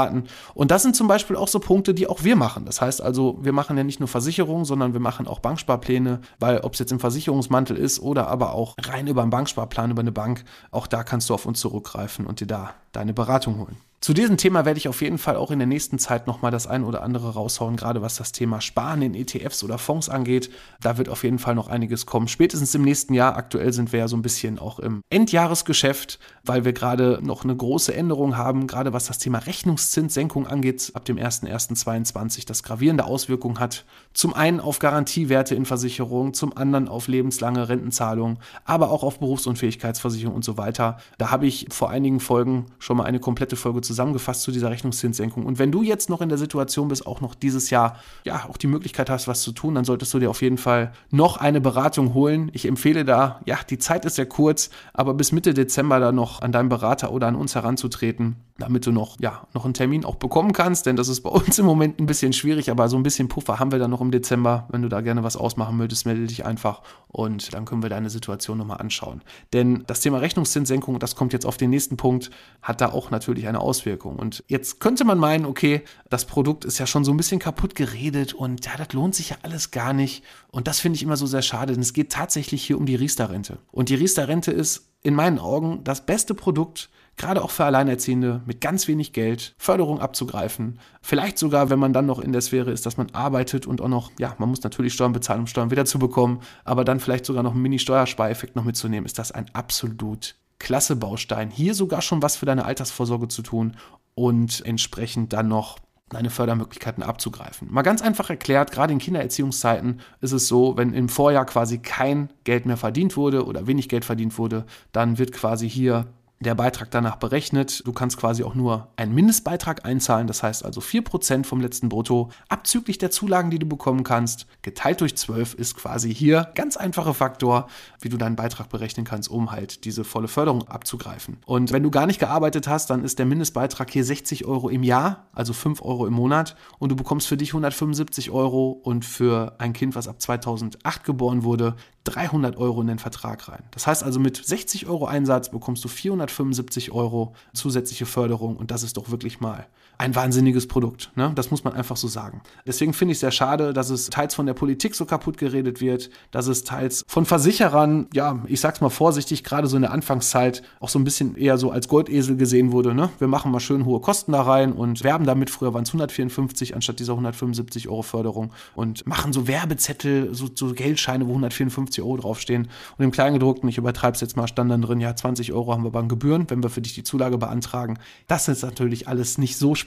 Und 0.53 0.71
das 0.71 0.83
sind 0.83 0.95
zum 0.95 1.07
Beispiel 1.07 1.35
auch 1.35 1.47
so 1.47 1.59
Punkte, 1.59 1.93
die 1.93 2.07
auch 2.07 2.23
wir 2.23 2.35
machen. 2.35 2.65
Das 2.65 2.81
heißt 2.81 3.01
also, 3.01 3.37
wir 3.41 3.53
machen 3.53 3.77
ja 3.77 3.83
nicht 3.83 3.99
nur 3.99 4.07
Versicherungen, 4.07 4.65
sondern 4.65 4.93
wir 4.93 4.99
machen 4.99 5.27
auch 5.27 5.39
Banksparpläne, 5.39 6.21
weil 6.39 6.59
ob 6.59 6.73
es 6.73 6.79
jetzt 6.79 6.91
im 6.91 6.99
Versicherungsmantel 6.99 7.77
ist 7.77 7.99
oder 7.99 8.27
aber 8.27 8.53
auch 8.53 8.75
rein 8.81 9.07
über 9.07 9.21
einen 9.21 9.31
Banksparplan, 9.31 9.91
über 9.91 10.01
eine 10.01 10.11
Bank, 10.11 10.43
auch 10.71 10.87
da 10.87 11.03
kannst 11.03 11.29
du 11.29 11.33
auf 11.33 11.45
uns 11.45 11.59
zurückgreifen 11.59 12.25
und 12.25 12.39
dir 12.39 12.47
da 12.47 12.73
deine 12.91 13.13
Beratung 13.13 13.59
holen. 13.59 13.77
Zu 14.05 14.13
diesem 14.13 14.37
Thema 14.37 14.65
werde 14.65 14.77
ich 14.77 14.87
auf 14.87 15.01
jeden 15.01 15.17
Fall 15.17 15.35
auch 15.35 15.49
in 15.49 15.57
der 15.57 15.67
nächsten 15.67 15.97
Zeit 15.97 16.27
nochmal 16.27 16.51
das 16.51 16.67
ein 16.67 16.83
oder 16.83 17.01
andere 17.01 17.33
raushauen, 17.33 17.75
gerade 17.75 18.03
was 18.03 18.17
das 18.17 18.31
Thema 18.31 18.61
Sparen 18.61 19.01
in 19.01 19.15
ETFs 19.15 19.63
oder 19.63 19.79
Fonds 19.79 20.09
angeht. 20.09 20.51
Da 20.79 20.99
wird 20.99 21.09
auf 21.09 21.23
jeden 21.23 21.39
Fall 21.39 21.55
noch 21.55 21.69
einiges 21.69 22.05
kommen. 22.05 22.27
Spätestens 22.27 22.75
im 22.75 22.83
nächsten 22.83 23.15
Jahr. 23.15 23.35
Aktuell 23.35 23.73
sind 23.73 23.93
wir 23.93 24.01
ja 24.01 24.07
so 24.07 24.15
ein 24.15 24.21
bisschen 24.21 24.59
auch 24.59 24.77
im 24.77 25.01
Endjahresgeschäft, 25.09 26.19
weil 26.43 26.65
wir 26.65 26.73
gerade 26.73 27.19
noch 27.23 27.43
eine 27.43 27.55
große 27.55 27.95
Änderung 27.95 28.37
haben, 28.37 28.67
gerade 28.67 28.93
was 28.93 29.07
das 29.07 29.17
Thema 29.17 29.39
Rechnungszinssenkung 29.39 30.45
angeht, 30.45 30.91
ab 30.93 31.05
dem 31.05 31.17
01.01.2022, 31.17 32.45
das 32.45 32.61
gravierende 32.61 33.05
Auswirkungen 33.05 33.59
hat. 33.59 33.85
Zum 34.13 34.35
einen 34.35 34.59
auf 34.59 34.77
Garantiewerte 34.77 35.55
in 35.55 35.65
Versicherungen, 35.65 36.35
zum 36.35 36.55
anderen 36.55 36.89
auf 36.89 37.07
lebenslange 37.07 37.69
Rentenzahlungen, 37.69 38.37
aber 38.65 38.91
auch 38.91 39.01
auf 39.01 39.17
Berufsunfähigkeitsversicherung 39.17 40.35
und 40.35 40.45
so 40.45 40.57
weiter. 40.57 40.97
Da 41.17 41.31
habe 41.31 41.47
ich 41.47 41.67
vor 41.71 41.89
einigen 41.89 42.19
Folgen 42.19 42.67
schon 42.77 42.97
mal 42.97 43.05
eine 43.05 43.19
komplette 43.19 43.55
Folge 43.55 43.81
zusammen 43.81 43.94
zusammengefasst 43.95 44.41
zu 44.41 44.51
dieser 44.51 44.69
Rechnungszinssenkung. 44.69 45.45
Und 45.45 45.57
wenn 45.57 45.71
du 45.71 45.81
jetzt 45.81 46.09
noch 46.09 46.21
in 46.21 46.29
der 46.29 46.37
Situation 46.37 46.89
bist, 46.89 47.07
auch 47.07 47.21
noch 47.21 47.33
dieses 47.33 47.69
Jahr, 47.69 47.97
ja, 48.25 48.45
auch 48.49 48.57
die 48.57 48.67
Möglichkeit 48.67 49.09
hast, 49.09 49.27
was 49.27 49.41
zu 49.41 49.53
tun, 49.53 49.75
dann 49.75 49.85
solltest 49.85 50.13
du 50.13 50.19
dir 50.19 50.29
auf 50.29 50.41
jeden 50.41 50.57
Fall 50.57 50.91
noch 51.09 51.37
eine 51.37 51.61
Beratung 51.61 52.13
holen. 52.13 52.51
Ich 52.53 52.67
empfehle 52.67 53.05
da, 53.05 53.39
ja, 53.45 53.57
die 53.69 53.77
Zeit 53.77 54.05
ist 54.05 54.15
sehr 54.15 54.25
kurz, 54.25 54.69
aber 54.93 55.13
bis 55.13 55.31
Mitte 55.31 55.53
Dezember 55.53 55.99
da 55.99 56.11
noch 56.11 56.41
an 56.41 56.51
deinen 56.51 56.69
Berater 56.69 57.11
oder 57.11 57.27
an 57.27 57.35
uns 57.35 57.55
heranzutreten, 57.55 58.35
damit 58.57 58.85
du 58.85 58.91
noch, 58.91 59.19
ja, 59.19 59.47
noch 59.53 59.65
einen 59.65 59.73
Termin 59.73 60.05
auch 60.05 60.15
bekommen 60.15 60.53
kannst, 60.53 60.85
denn 60.85 60.95
das 60.95 61.09
ist 61.09 61.21
bei 61.21 61.29
uns 61.31 61.59
im 61.59 61.65
Moment 61.65 61.99
ein 61.99 62.05
bisschen 62.05 62.31
schwierig, 62.31 62.71
aber 62.71 62.87
so 62.87 62.95
ein 62.95 63.03
bisschen 63.03 63.27
Puffer 63.27 63.59
haben 63.59 63.71
wir 63.71 63.79
dann 63.79 63.91
noch 63.91 64.01
im 64.01 64.11
Dezember. 64.11 64.67
Wenn 64.69 64.81
du 64.81 64.89
da 64.89 65.01
gerne 65.01 65.23
was 65.23 65.35
ausmachen 65.35 65.77
möchtest, 65.77 66.05
melde 66.05 66.25
dich 66.25 66.45
einfach 66.45 66.81
und 67.07 67.53
dann 67.53 67.65
können 67.65 67.83
wir 67.83 67.89
deine 67.89 68.09
Situation 68.09 68.57
nochmal 68.57 68.77
anschauen. 68.79 69.21
Denn 69.51 69.83
das 69.87 69.99
Thema 69.99 70.19
Rechnungszinssenkung, 70.19 70.99
das 70.99 71.15
kommt 71.15 71.33
jetzt 71.33 71.45
auf 71.45 71.57
den 71.57 71.69
nächsten 71.69 71.97
Punkt, 71.97 72.31
hat 72.61 72.79
da 72.79 72.91
auch 72.91 73.11
natürlich 73.11 73.47
eine 73.47 73.59
Auswirkung. 73.59 74.15
Und 74.15 74.43
jetzt 74.47 74.79
könnte 74.79 75.03
man 75.03 75.17
meinen, 75.17 75.45
okay, 75.45 75.83
das 76.09 76.25
Produkt 76.25 76.63
ist 76.63 76.77
ja 76.77 76.87
schon 76.87 77.03
so 77.03 77.11
ein 77.11 77.17
bisschen 77.17 77.39
kaputt 77.39 77.75
geredet 77.75 78.33
und 78.33 78.65
ja, 78.65 78.71
das 78.77 78.93
lohnt 78.93 79.15
sich 79.15 79.29
ja 79.29 79.37
alles 79.41 79.71
gar 79.71 79.91
nicht. 79.91 80.23
Und 80.51 80.67
das 80.67 80.79
finde 80.79 80.95
ich 80.95 81.03
immer 81.03 81.17
so 81.17 81.25
sehr 81.25 81.41
schade, 81.41 81.73
denn 81.73 81.81
es 81.81 81.93
geht 81.93 82.11
tatsächlich 82.11 82.63
hier 82.63 82.77
um 82.77 82.85
die 82.85 82.95
Riester-Rente. 82.95 83.57
Und 83.71 83.89
die 83.89 83.95
Riester-Rente 83.95 84.51
ist 84.51 84.91
in 85.03 85.13
meinen 85.13 85.39
Augen 85.39 85.83
das 85.83 86.05
beste 86.05 86.33
Produkt, 86.33 86.89
gerade 87.17 87.43
auch 87.43 87.51
für 87.51 87.65
Alleinerziehende 87.65 88.41
mit 88.45 88.61
ganz 88.61 88.87
wenig 88.87 89.13
Geld 89.13 89.55
Förderung 89.57 89.99
abzugreifen. 89.99 90.79
Vielleicht 91.01 91.37
sogar, 91.37 91.69
wenn 91.69 91.79
man 91.79 91.93
dann 91.93 92.05
noch 92.05 92.19
in 92.19 92.31
der 92.31 92.41
Sphäre 92.41 92.71
ist, 92.71 92.85
dass 92.85 92.97
man 92.97 93.11
arbeitet 93.11 93.67
und 93.67 93.81
auch 93.81 93.87
noch, 93.87 94.11
ja, 94.19 94.35
man 94.37 94.49
muss 94.49 94.63
natürlich 94.63 94.93
Steuern 94.93 95.13
bezahlen, 95.13 95.41
um 95.41 95.47
Steuern 95.47 95.71
wiederzubekommen, 95.71 96.39
aber 96.63 96.83
dann 96.83 96.99
vielleicht 96.99 97.25
sogar 97.25 97.43
noch 97.43 97.53
einen 97.53 97.61
Mini-Steuerspareffekt 97.61 98.55
noch 98.55 98.63
mitzunehmen, 98.63 99.05
ist 99.05 99.19
das 99.19 99.31
ein 99.31 99.45
absolut 99.53 100.35
klasse 100.59 100.95
Baustein. 100.95 101.49
Hier 101.49 101.73
sogar 101.73 102.01
schon 102.01 102.21
was 102.21 102.35
für 102.35 102.45
deine 102.45 102.65
Altersvorsorge 102.65 103.27
zu 103.27 103.41
tun 103.41 103.75
und 104.13 104.65
entsprechend 104.65 105.33
dann 105.33 105.47
noch 105.47 105.79
deine 106.09 106.29
Fördermöglichkeiten 106.29 107.03
abzugreifen. 107.03 107.67
Mal 107.71 107.81
ganz 107.81 108.01
einfach 108.01 108.29
erklärt, 108.29 108.71
gerade 108.71 108.93
in 108.93 108.99
Kindererziehungszeiten 108.99 110.01
ist 110.21 110.33
es 110.33 110.47
so, 110.47 110.77
wenn 110.77 110.93
im 110.93 111.09
Vorjahr 111.09 111.45
quasi 111.45 111.79
kein 111.79 112.29
Geld 112.43 112.65
mehr 112.65 112.77
verdient 112.77 113.17
wurde 113.17 113.45
oder 113.45 113.67
wenig 113.67 113.89
Geld 113.89 114.05
verdient 114.05 114.37
wurde, 114.37 114.65
dann 114.91 115.17
wird 115.17 115.31
quasi 115.31 115.69
hier 115.69 116.07
der 116.45 116.55
Beitrag 116.55 116.91
danach 116.91 117.17
berechnet. 117.17 117.85
Du 117.85 117.91
kannst 117.91 118.17
quasi 118.17 118.43
auch 118.43 118.55
nur 118.55 118.87
einen 118.95 119.13
Mindestbeitrag 119.13 119.85
einzahlen, 119.85 120.27
das 120.27 120.43
heißt 120.43 120.63
also 120.63 120.79
4% 120.79 121.45
vom 121.45 121.59
letzten 121.59 121.89
Brutto, 121.89 122.29
abzüglich 122.49 122.97
der 122.97 123.11
Zulagen, 123.11 123.49
die 123.49 123.59
du 123.59 123.65
bekommen 123.65 124.03
kannst, 124.03 124.47
geteilt 124.61 125.01
durch 125.01 125.17
12 125.17 125.55
ist 125.55 125.75
quasi 125.75 126.13
hier 126.13 126.51
ganz 126.55 126.77
einfacher 126.77 127.13
Faktor, 127.13 127.67
wie 127.99 128.09
du 128.09 128.17
deinen 128.17 128.35
Beitrag 128.35 128.69
berechnen 128.69 129.05
kannst, 129.05 129.29
um 129.29 129.51
halt 129.51 129.85
diese 129.85 130.03
volle 130.03 130.27
Förderung 130.27 130.67
abzugreifen. 130.67 131.37
Und 131.45 131.71
wenn 131.71 131.83
du 131.83 131.91
gar 131.91 132.05
nicht 132.05 132.19
gearbeitet 132.19 132.67
hast, 132.67 132.89
dann 132.89 133.03
ist 133.03 133.19
der 133.19 133.25
Mindestbeitrag 133.25 133.89
hier 133.89 134.03
60 134.03 134.45
Euro 134.45 134.69
im 134.69 134.83
Jahr, 134.83 135.27
also 135.33 135.53
5 135.53 135.81
Euro 135.81 136.05
im 136.05 136.13
Monat 136.13 136.55
und 136.79 136.89
du 136.89 136.95
bekommst 136.95 137.27
für 137.27 137.37
dich 137.37 137.49
175 137.49 138.31
Euro 138.31 138.69
und 138.71 139.03
für 139.03 139.55
ein 139.57 139.73
Kind, 139.73 139.95
was 139.95 140.07
ab 140.07 140.21
2008 140.21 141.03
geboren 141.03 141.43
wurde, 141.43 141.75
300 142.05 142.55
Euro 142.57 142.81
in 142.81 142.87
den 142.87 142.99
Vertrag 142.99 143.49
rein. 143.49 143.63
Das 143.71 143.87
heißt 143.87 144.03
also 144.03 144.19
mit 144.19 144.37
60 144.37 144.87
Euro 144.87 145.05
Einsatz 145.07 145.49
bekommst 145.49 145.83
du 145.83 145.87
475 146.35 146.91
Euro 146.91 147.33
zusätzliche 147.53 148.05
Förderung 148.05 148.57
und 148.57 148.71
das 148.71 148.83
ist 148.83 148.97
doch 148.97 149.09
wirklich 149.09 149.39
mal 149.39 149.67
ein 149.97 150.15
wahnsinniges 150.15 150.67
Produkt. 150.67 151.11
Ne? 151.15 151.31
Das 151.35 151.51
muss 151.51 151.63
man 151.63 151.73
einfach 151.73 151.97
so 151.97 152.07
sagen. 152.07 152.41
Deswegen 152.65 152.93
finde 152.93 153.13
ich 153.13 153.17
es 153.17 153.21
sehr 153.21 153.31
schade, 153.31 153.73
dass 153.73 153.89
es 153.89 154.09
teils 154.09 154.35
von 154.35 154.45
der 154.45 154.53
Politik 154.53 154.95
so 154.95 155.05
kaputt 155.05 155.37
geredet 155.37 155.81
wird, 155.81 156.09
dass 156.31 156.47
es 156.47 156.63
teils 156.63 157.03
von 157.07 157.25
Versicherern, 157.25 158.07
ja, 158.13 158.39
ich 158.47 158.59
sag's 158.59 158.81
mal 158.81 158.89
vorsichtig, 158.89 159.43
gerade 159.43 159.67
so 159.67 159.75
in 159.77 159.83
der 159.83 159.91
Anfangszeit 159.91 160.63
auch 160.79 160.89
so 160.89 160.99
ein 160.99 161.03
bisschen 161.03 161.35
eher 161.35 161.57
so 161.57 161.71
als 161.71 161.87
Goldesel 161.87 162.35
gesehen 162.35 162.71
wurde. 162.71 162.93
Ne? 162.93 163.09
Wir 163.19 163.27
machen 163.27 163.51
mal 163.51 163.59
schön 163.59 163.85
hohe 163.85 164.01
Kosten 164.01 164.33
da 164.33 164.41
rein 164.41 164.73
und 164.73 165.03
werben 165.03 165.25
damit. 165.25 165.49
Früher 165.49 165.73
waren 165.73 165.83
es 165.83 165.89
154 165.89 166.75
anstatt 166.75 166.99
dieser 166.99 167.13
175 167.13 167.87
Euro 167.87 168.01
Förderung 168.01 168.51
und 168.75 169.07
machen 169.07 169.33
so 169.33 169.47
Werbezettel, 169.47 170.33
so, 170.33 170.49
so 170.53 170.73
Geldscheine, 170.73 171.25
wo 171.27 171.31
154 171.31 172.03
Euro 172.03 172.17
draufstehen. 172.17 172.67
Und 172.97 173.05
im 173.05 173.11
Kleingedruckten, 173.11 173.69
ich 173.69 173.77
übertreibe 173.77 174.15
es 174.15 174.21
jetzt 174.21 174.35
mal, 174.35 174.47
stand 174.47 174.69
dann 174.71 174.81
drin, 174.81 174.99
ja, 174.99 175.15
20 175.15 175.53
Euro 175.53 175.71
haben 175.71 175.83
wir 175.83 175.91
beim 175.91 176.09
Gebühren, 176.09 176.49
wenn 176.49 176.61
wir 176.61 176.69
für 176.69 176.81
dich 176.81 176.93
die 176.93 177.03
Zulage 177.03 177.37
beantragen. 177.37 177.97
Das 178.27 178.47
ist 178.47 178.63
natürlich 178.63 179.07
alles 179.07 179.37
nicht 179.37 179.57
so 179.57 179.73
spannend 179.75 179.84